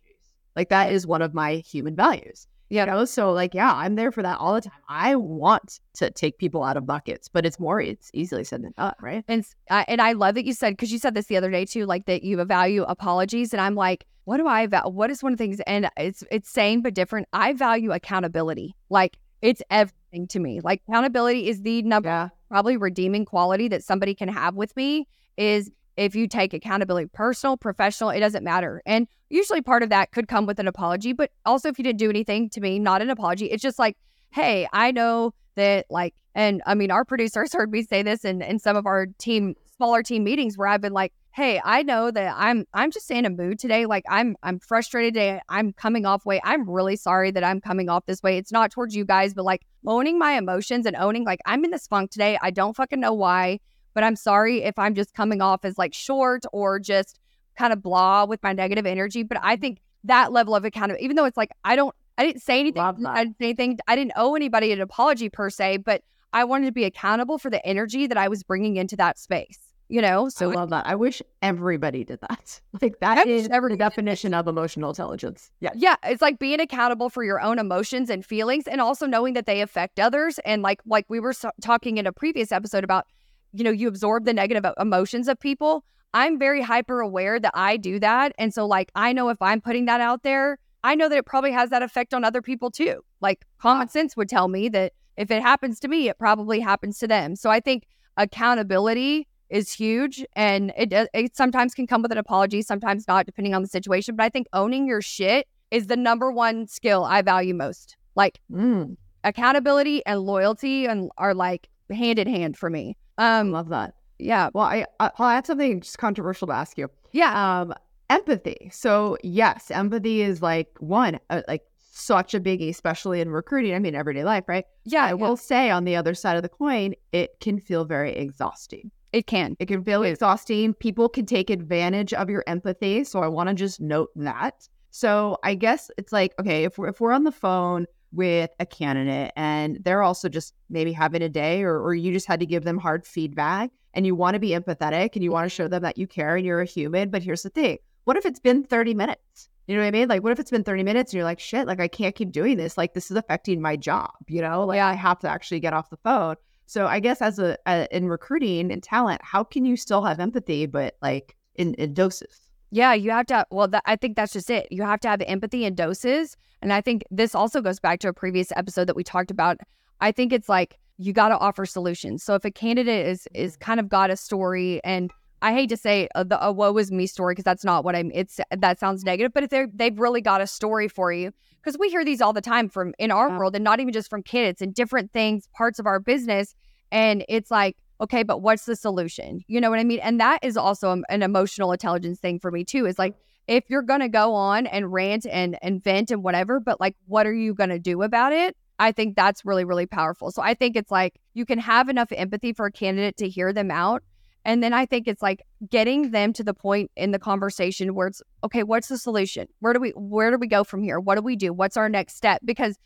Like 0.56 0.70
that 0.70 0.94
is 0.94 1.06
one 1.06 1.22
of 1.22 1.34
my 1.34 1.56
human 1.56 1.96
values. 1.96 2.48
You 2.70 2.86
know, 2.86 3.06
so 3.06 3.32
like, 3.32 3.54
yeah, 3.54 3.72
I'm 3.74 3.96
there 3.96 4.12
for 4.12 4.22
that 4.22 4.39
all 4.39 4.54
the 4.54 4.62
time. 4.62 4.82
I 4.89 5.16
want 5.16 5.80
to 5.96 6.12
take 6.12 6.38
people 6.38 6.66
out 6.66 6.75
of 6.75 6.86
buckets, 6.86 7.30
but 7.30 7.46
it's 7.46 7.62
more, 7.62 7.80
it's 7.80 8.12
easily 8.13 8.44
said 8.44 8.62
than 8.62 8.74
done, 8.77 8.94
right? 9.00 9.24
And 9.30 9.46
uh, 9.70 9.86
and 9.88 10.01
I 10.01 10.12
love 10.12 10.36
that 10.36 10.44
you 10.44 10.51
said 10.51 10.74
because 10.74 10.92
you 10.92 11.00
said 11.00 11.13
this 11.13 11.27
the 11.27 11.38
other 11.38 11.50
day 11.50 11.63
too, 11.63 11.86
like 11.86 12.08
that 12.08 12.24
you 12.24 12.44
value 12.44 12.84
apologies, 12.84 13.54
and 13.54 13.62
I'm 13.62 13.75
like, 13.75 14.06
what 14.25 14.36
do 14.38 14.48
I 14.48 14.68
value? 14.68 14.89
What 14.89 15.10
is 15.10 15.24
one 15.24 15.32
of 15.32 15.38
the 15.38 15.46
things? 15.46 15.62
And 15.66 15.89
it's 15.96 16.25
it's 16.30 16.50
same 16.50 16.82
but 16.82 16.94
different. 16.94 17.30
I 17.32 17.54
value 17.54 17.94
accountability. 17.94 18.75
Like 18.89 19.18
it's 19.42 19.62
everything 19.72 20.27
to 20.27 20.39
me. 20.39 20.60
Like 20.60 20.82
accountability 20.89 21.48
is 21.48 21.62
the 21.62 21.82
number 21.84 22.10
yeah. 22.10 22.30
probably 22.50 22.75
redeeming 22.75 23.24
quality 23.24 23.70
that 23.70 23.84
somebody 23.84 24.13
can 24.13 24.27
have 24.27 24.56
with 24.56 24.75
me. 24.75 25.08
Is 25.38 25.72
if 25.98 26.16
you 26.16 26.27
take 26.27 26.54
accountability, 26.54 27.10
personal, 27.12 27.58
professional, 27.58 28.12
it 28.12 28.20
doesn't 28.20 28.44
matter. 28.44 28.82
And 28.86 29.08
usually 29.30 29.62
part 29.62 29.84
of 29.84 29.89
that 29.89 30.12
could 30.12 30.27
come 30.27 30.46
with 30.46 30.60
an 30.60 30.68
apology, 30.68 31.12
but 31.12 31.32
also 31.46 31.70
if 31.70 31.77
you 31.77 31.84
didn't 31.84 32.00
do 32.00 32.10
anything 32.10 32.50
to 32.51 32.62
me, 32.62 32.80
not 32.80 33.01
an 33.01 33.10
apology, 33.10 33.48
it's 33.48 33.63
just 33.63 33.80
like, 33.80 33.98
hey, 34.32 34.68
I 34.72 34.92
know 34.92 35.34
that 35.56 35.88
like, 35.89 36.13
and 36.36 36.62
I 36.66 36.75
mean, 36.75 36.92
our 36.92 37.04
producers 37.04 37.51
heard 37.54 37.72
me 37.72 37.84
say 37.84 38.04
this 38.04 38.24
in, 38.24 38.42
in 38.42 38.60
some 38.60 38.77
of 38.77 38.86
our 38.86 39.08
team, 39.18 39.56
smaller 39.75 40.04
team 40.04 40.24
meetings 40.24 40.58
where 40.58 40.68
I've 40.68 40.82
been 40.82 40.94
like, 40.94 41.13
hey, 41.38 41.62
I 41.63 41.84
know 41.84 42.10
that 42.10 42.34
I'm 42.36 42.66
I'm 42.74 42.89
just 42.89 43.12
in 43.12 43.24
a 43.24 43.30
mood 43.30 43.60
today. 43.60 43.86
Like 43.86 44.04
I'm 44.10 44.36
I'm 44.42 44.60
frustrated 44.60 45.13
today. 45.13 45.39
I'm 45.50 45.72
coming 45.72 46.04
off 46.04 46.25
way. 46.25 46.42
I'm 46.44 46.68
really 46.68 46.96
sorry 46.96 47.30
that 47.30 47.44
I'm 47.44 47.62
coming 47.62 47.89
off 47.89 48.08
this 48.08 48.24
way. 48.24 48.39
It's 48.39 48.51
not 48.51 48.72
towards 48.72 48.96
you 48.96 49.06
guys, 49.06 49.36
but 49.36 49.46
like 49.46 49.62
owning 49.86 50.18
my 50.18 50.32
emotions 50.32 50.88
and 50.88 50.96
owning 50.96 51.25
like 51.25 51.39
I'm 51.46 51.63
in 51.63 51.70
this 51.70 51.86
funk 51.86 52.10
today. 52.10 52.39
I 52.42 52.50
don't 52.50 52.75
fucking 52.75 53.00
know 53.00 53.13
why. 53.13 53.60
But 53.98 54.04
I'm 54.04 54.16
sorry 54.16 54.62
if 54.62 54.77
I'm 54.77 54.94
just 54.94 55.16
coming 55.16 55.42
off 55.42 55.66
as 55.66 55.80
like 55.80 55.92
short 55.92 56.44
or 56.54 56.77
just 56.77 57.20
kind 57.58 57.74
of 57.74 57.82
blah 57.82 58.25
with 58.25 58.44
my 58.44 58.54
negative 58.54 58.86
energy. 58.86 59.24
But 59.24 59.39
I 59.42 59.56
think 59.56 59.80
that 60.04 60.32
level 60.32 60.56
of 60.56 60.63
accountability, 60.63 61.04
even 61.04 61.16
though 61.16 61.25
it's 61.25 61.36
like 61.36 61.50
I 61.63 61.75
don't, 61.75 61.96
I 62.16 62.27
didn't 62.27 62.44
say 62.44 62.60
anything, 62.60 62.80
I 62.80 62.92
didn't 62.92 63.39
say 63.39 63.46
anything, 63.46 63.80
I 63.88 63.96
didn't 63.96 64.12
owe 64.16 64.36
anybody 64.36 64.72
an 64.72 64.82
apology 64.82 65.30
per 65.30 65.50
se, 65.50 65.77
but 65.77 66.04
I 66.32 66.44
wanted 66.44 66.68
to 66.68 66.72
be 66.74 66.84
accountable 66.84 67.39
for 67.39 67.50
the 67.50 67.66
energy 67.66 68.06
that 68.06 68.20
I 68.20 68.27
was 68.27 68.44
bringing 68.44 68.75
into 68.75 68.96
that 68.98 69.18
space. 69.18 69.58
You 69.89 70.04
know, 70.04 70.30
so 70.30 70.51
I 70.51 70.54
love 70.54 70.70
that. 70.70 70.86
I 70.86 70.94
wish 70.94 71.24
everybody 71.42 72.04
did 72.04 72.22
that. 72.22 72.62
Like 72.80 73.00
that 73.00 73.16
that 73.16 73.27
is 73.27 73.48
every 73.48 73.72
the 73.72 73.77
definition 73.77 74.36
of 74.36 74.48
emotional 74.48 74.92
intelligence. 74.92 75.50
Yeah, 75.60 75.72
yeah. 75.74 75.96
It's 76.04 76.22
like 76.22 76.38
being 76.38 76.60
accountable 76.60 77.10
for 77.10 77.24
your 77.24 77.42
own 77.42 77.58
emotions 77.58 78.12
and 78.12 78.24
feelings, 78.24 78.68
and 78.68 78.80
also 78.80 79.08
knowing 79.08 79.34
that 79.34 79.48
they 79.48 79.62
affect 79.62 80.00
others. 80.00 80.38
And 80.46 80.62
like, 80.62 80.82
like 80.86 81.06
we 81.10 81.20
were 81.20 81.34
so- 81.34 81.50
talking 81.62 81.98
in 81.98 82.06
a 82.06 82.12
previous 82.12 82.51
episode 82.51 82.84
about 82.84 83.08
you 83.54 83.63
know, 83.63 83.72
you 83.72 83.88
absorb 83.88 84.25
the 84.25 84.34
negative 84.34 84.66
emotions 84.80 85.27
of 85.27 85.39
people. 85.39 85.84
I'm 86.13 86.39
very 86.39 86.62
hyper 86.62 87.01
aware 87.01 87.39
that 87.39 87.51
I 87.54 87.77
do 87.77 88.00
that. 88.00 88.34
And 88.38 88.54
so, 88.54 88.66
like, 88.66 88.92
I 88.96 89.13
know 89.13 89.30
if 89.30 89.42
I'm 89.42 89.62
putting 89.62 89.86
that 89.86 90.01
out 90.01 90.24
there, 90.24 90.58
I 90.84 90.96
know 90.96 91.10
that 91.10 91.18
it 91.18 91.25
probably 91.25 91.51
has 91.51 91.70
that 91.70 91.84
effect 91.84 92.13
on 92.13 92.24
other 92.24 92.42
people 92.42 92.72
too. 92.72 93.01
Like, 93.22 93.46
common 93.60 93.89
sense 93.89 94.16
would 94.16 94.30
tell 94.30 94.48
me 94.48 94.70
that 94.70 94.94
if 95.18 95.32
it 95.32 95.42
happens 95.42 95.80
to 95.82 95.88
me, 95.88 96.08
it 96.10 96.18
probably 96.18 96.60
happens 96.60 97.00
to 97.00 97.08
them. 97.08 97.36
So, 97.36 97.50
I 97.50 97.60
think 97.60 97.86
accountability 98.16 99.27
is 99.50 99.72
huge 99.72 100.25
and 100.34 100.74
it, 100.77 100.94
it 101.13 101.36
sometimes 101.36 101.74
can 101.74 101.88
come 101.88 102.01
with 102.01 102.12
an 102.12 102.18
apology, 102.18 102.62
sometimes 102.62 103.08
not, 103.08 103.25
depending 103.25 103.54
on 103.54 103.62
the 103.62 103.68
situation. 103.68 104.16
But 104.16 104.24
I 104.24 104.30
think 104.30 104.48
owning 104.54 104.88
your 104.88 105.01
shit 105.01 105.48
is 105.72 105.88
the 105.88 105.98
number 105.98 106.32
one 106.32 106.68
skill 106.68 107.04
I 107.04 107.22
value 107.22 107.54
most. 107.54 107.98
Like, 108.16 108.39
mm. 108.51 108.96
accountability 109.24 110.06
and 110.06 110.22
loyalty 110.22 110.86
and 110.86 111.12
are 111.18 111.34
like 111.34 111.70
hand 111.89 112.20
in 112.20 112.27
hand 112.27 112.58
for 112.58 112.70
me. 112.70 112.98
Um, 113.18 113.52
love 113.52 113.70
that. 113.70 113.96
Yeah. 114.20 114.50
Well, 114.54 114.66
I 114.66 114.86
I'll 115.00 115.28
add 115.28 115.46
something 115.46 115.82
just 115.82 115.98
controversial 115.98 116.48
to 116.48 116.54
ask 116.54 116.78
you. 116.78 116.90
Yeah. 117.12 117.62
Um, 117.62 117.74
empathy. 118.10 118.70
So 118.72 119.18
yes, 119.24 119.72
empathy 119.72 120.22
is 120.22 120.42
like 120.42 120.70
one 120.80 121.20
uh, 121.30 121.42
like 121.48 121.64
such 121.92 122.34
a 122.34 122.40
biggie, 122.40 122.70
especially 122.70 123.22
in 123.22 123.30
recruiting. 123.30 123.74
I 123.74 123.80
mean, 123.80 123.96
everyday 123.96 124.24
life, 124.24 124.44
right? 124.48 124.66
Yeah. 124.86 125.06
I 125.06 125.10
yeah. 125.10 125.14
will 125.14 125.38
say 125.38 125.70
on 125.70 125.84
the 125.84 125.96
other 125.96 126.14
side 126.14 126.38
of 126.38 126.44
the 126.44 126.50
coin, 126.50 126.94
it 127.12 127.40
can 127.40 127.60
feel 127.60 127.86
very 127.86 128.16
exhausting. 128.16 128.92
It 129.14 129.26
can. 129.26 129.56
It 129.60 129.68
can 129.68 129.84
feel 129.84 130.04
exhausting. 130.04 130.74
People 130.74 131.10
can 131.10 131.26
take 131.26 131.50
advantage 131.50 132.14
of 132.14 132.30
your 132.30 132.44
empathy. 132.46 133.04
So 133.04 133.22
I 133.22 133.28
want 133.28 133.50
to 133.50 133.56
just 133.56 133.80
note 133.80 134.10
that. 134.16 134.68
So 134.92 135.38
I 135.44 135.56
guess 135.56 135.92
it's 135.98 136.12
like, 136.12 136.34
okay, 136.40 136.64
if 136.64 136.78
we're 136.78 136.90
if 136.90 137.00
we're 137.00 137.12
on 137.12 137.24
the 137.24 137.32
phone 137.32 137.86
with 138.13 138.50
a 138.59 138.65
candidate 138.65 139.31
and 139.35 139.79
they're 139.83 140.01
also 140.01 140.29
just 140.29 140.53
maybe 140.70 140.91
having 140.93 141.22
a 141.22 141.29
day 141.29 141.63
or, 141.63 141.81
or 141.81 141.93
you 141.93 142.11
just 142.11 142.27
had 142.27 142.39
to 142.39 142.46
give 142.46 142.63
them 142.63 142.77
hard 142.77 143.05
feedback 143.05 143.70
and 143.93 144.05
you 144.05 144.15
want 144.15 144.33
to 144.35 144.39
be 144.39 144.50
empathetic 144.50 145.15
and 145.15 145.24
you 145.24 145.31
want 145.31 145.46
to 145.46 145.50
show 145.50 145.67
them 145.67 145.83
that 145.83 145.98
you 145.98 146.07
care 146.07 146.35
and 146.35 146.46
you're 146.46 146.61
a 146.61 146.65
human. 146.65 147.09
But 147.09 147.24
here's 147.24 147.43
the 147.43 147.50
thing 147.50 147.79
what 148.05 148.15
if 148.15 148.25
it's 148.25 148.39
been 148.39 148.63
30 148.63 148.93
minutes? 148.93 149.50
You 149.67 149.75
know 149.75 149.81
what 149.81 149.87
I 149.89 149.91
mean? 149.91 150.07
Like, 150.07 150.24
what 150.24 150.31
if 150.31 150.39
it's 150.39 150.51
been 150.51 150.63
30 150.63 150.83
minutes 150.83 151.11
and 151.11 151.17
you're 151.17 151.25
like, 151.25 151.41
shit, 151.41 151.67
like, 151.67 151.81
I 151.81 151.89
can't 151.89 152.15
keep 152.15 152.31
doing 152.31 152.55
this. 152.55 152.77
Like, 152.77 152.93
this 152.93 153.11
is 153.11 153.17
affecting 153.17 153.61
my 153.61 153.75
job, 153.75 154.11
you 154.29 154.41
know? 154.41 154.65
Like. 154.65 154.79
I 154.79 154.93
have 154.93 155.20
to 155.20 155.29
actually 155.29 155.59
get 155.59 155.74
off 155.74 155.89
the 155.89 155.98
phone. 155.98 156.35
So, 156.67 156.87
I 156.87 157.01
guess 157.01 157.22
as 157.22 157.37
a, 157.37 157.57
a 157.65 157.87
in 157.93 158.07
recruiting 158.07 158.72
and 158.72 158.81
talent, 158.81 159.20
how 159.24 159.43
can 159.43 159.65
you 159.65 159.75
still 159.75 160.03
have 160.03 160.22
empathy, 160.22 160.67
but 160.67 160.96
like 161.01 161.35
in, 161.55 161.74
in 161.74 161.93
doses? 161.93 162.47
Yeah, 162.72 162.94
you 162.94 163.12
have 163.12 163.25
to. 163.27 163.46
Well, 163.50 163.68
that, 163.70 163.84
I 163.86 163.96
think 163.96 164.16
that's 164.16 164.34
just 164.34 164.50
it. 164.50 164.68
You 164.72 164.84
have 164.84 165.00
to 165.01 165.08
have 165.08 165.22
empathy 165.22 165.66
in 165.66 165.75
doses. 165.75 166.36
And 166.62 166.74
I 166.74 166.82
think 166.82 167.03
this 167.12 167.36
also 167.36 167.62
goes 167.62 167.80
back 167.80 168.00
to 168.01 168.10
a 168.10 168.14
previous 168.14 168.51
episode 168.56 168.86
that 168.86 168.96
we 168.96 169.03
talked 169.03 169.32
about. 169.32 169.58
I 170.01 170.12
think 170.12 170.34
it's 170.34 170.50
like 170.50 170.77
you 170.98 171.14
got 171.14 171.30
to 171.30 171.38
offer 171.38 171.66
solutions. 171.66 172.24
So 172.24 172.36
if 172.36 172.44
a 172.44 172.51
candidate 172.51 173.06
is 173.06 173.27
is 173.34 173.53
mm-hmm. 173.53 173.64
kind 173.64 173.80
of 173.80 173.90
got 173.90 174.10
a 174.10 174.18
story, 174.18 174.82
and 174.84 175.12
I 175.42 175.53
hate 175.53 175.70
to 175.70 175.77
say 175.77 176.10
uh, 176.16 176.24
the 176.24 176.44
a 176.44 176.51
woe 176.51 176.75
is 176.77 176.92
me 176.92 177.08
story 177.08 177.34
because 177.34 177.46
that's 177.46 177.64
not 177.64 177.84
what 177.84 177.96
I'm. 177.96 178.12
It's 178.14 178.40
that 178.56 178.80
sounds 178.80 179.03
negative, 179.03 179.34
but 179.34 179.44
if 179.44 179.50
they 179.50 179.68
they've 179.74 179.98
really 180.00 180.22
got 180.22 180.42
a 180.42 180.48
story 180.48 180.88
for 180.88 181.12
you, 181.12 181.32
because 181.62 181.77
we 181.80 181.90
hear 181.90 182.03
these 182.03 182.22
all 182.22 182.34
the 182.34 182.42
time 182.42 182.70
from 182.70 182.94
in 182.98 183.12
our 183.12 183.30
yeah. 183.30 183.38
world, 183.38 183.56
and 183.56 183.64
not 183.64 183.80
even 183.80 183.94
just 183.94 184.10
from 184.10 184.24
kids 184.24 184.62
and 184.62 184.74
different 184.74 185.14
things, 185.14 185.48
parts 185.53 185.80
of 185.80 185.86
our 185.86 186.00
business, 186.00 186.56
and 186.92 187.24
it's 187.30 187.51
like 187.51 187.77
okay, 188.01 188.24
but 188.24 188.42
what's 188.42 188.66
the 188.66 188.75
solution? 188.75 189.42
You 189.48 189.62
know 189.62 189.70
what 189.70 189.79
I 189.79 189.83
mean? 189.83 190.00
And 190.00 190.20
that 190.20 190.40
is 190.44 190.57
also 190.57 191.01
an 191.10 191.24
emotional 191.24 191.72
intelligence 191.72 192.20
thing 192.20 192.40
for 192.40 192.51
me 192.51 192.64
too. 192.64 192.86
Is 192.86 193.00
like 193.00 193.16
if 193.48 193.64
you're 193.70 193.81
gonna 193.81 194.10
go 194.10 194.33
on 194.33 194.68
and 194.68 194.92
rant 194.92 195.25
and 195.29 195.57
and 195.62 195.83
vent 195.83 196.12
and 196.12 196.24
whatever, 196.24 196.60
but 196.60 196.79
like 196.79 196.96
what 197.05 197.25
are 197.25 197.33
you 197.33 197.53
gonna 197.53 197.79
do 197.79 198.01
about 198.03 198.33
it? 198.33 198.55
I 198.79 198.92
think 198.92 199.16
that's 199.16 199.46
really 199.46 199.66
really 199.66 199.86
powerful. 199.86 200.31
So 200.31 200.42
I 200.42 200.53
think 200.53 200.75
it's 200.75 200.92
like 200.92 201.20
you 201.33 201.46
can 201.46 201.60
have 201.60 201.90
enough 201.90 202.12
empathy 202.12 202.53
for 202.53 202.68
a 202.68 202.72
candidate 202.72 203.18
to 203.18 203.29
hear 203.29 203.53
them 203.53 203.72
out. 203.72 204.03
And 204.46 204.64
then 204.64 204.74
I 204.74 204.86
think 204.86 205.10
it's 205.10 205.22
like 205.22 205.44
getting 205.70 206.12
them 206.12 206.31
to 206.33 206.44
the 206.44 206.53
point 206.53 206.90
in 206.96 207.12
the 207.12 207.20
conversation 207.20 207.94
where 207.96 208.07
it's 208.07 208.22
okay, 208.44 208.64
what's 208.64 208.88
the 208.88 208.98
solution? 208.98 209.48
Where 209.60 209.74
do 209.74 209.79
we 209.79 209.90
where 209.92 210.31
do 210.31 210.38
we 210.38 210.48
go 210.48 210.64
from 210.64 210.83
here? 210.83 211.00
What 211.00 211.16
do 211.16 211.22
we 211.22 211.36
do? 211.36 211.51
What's 211.51 211.75
our 211.75 211.90
next 211.90 212.16
step? 212.16 212.42
Because 212.46 212.77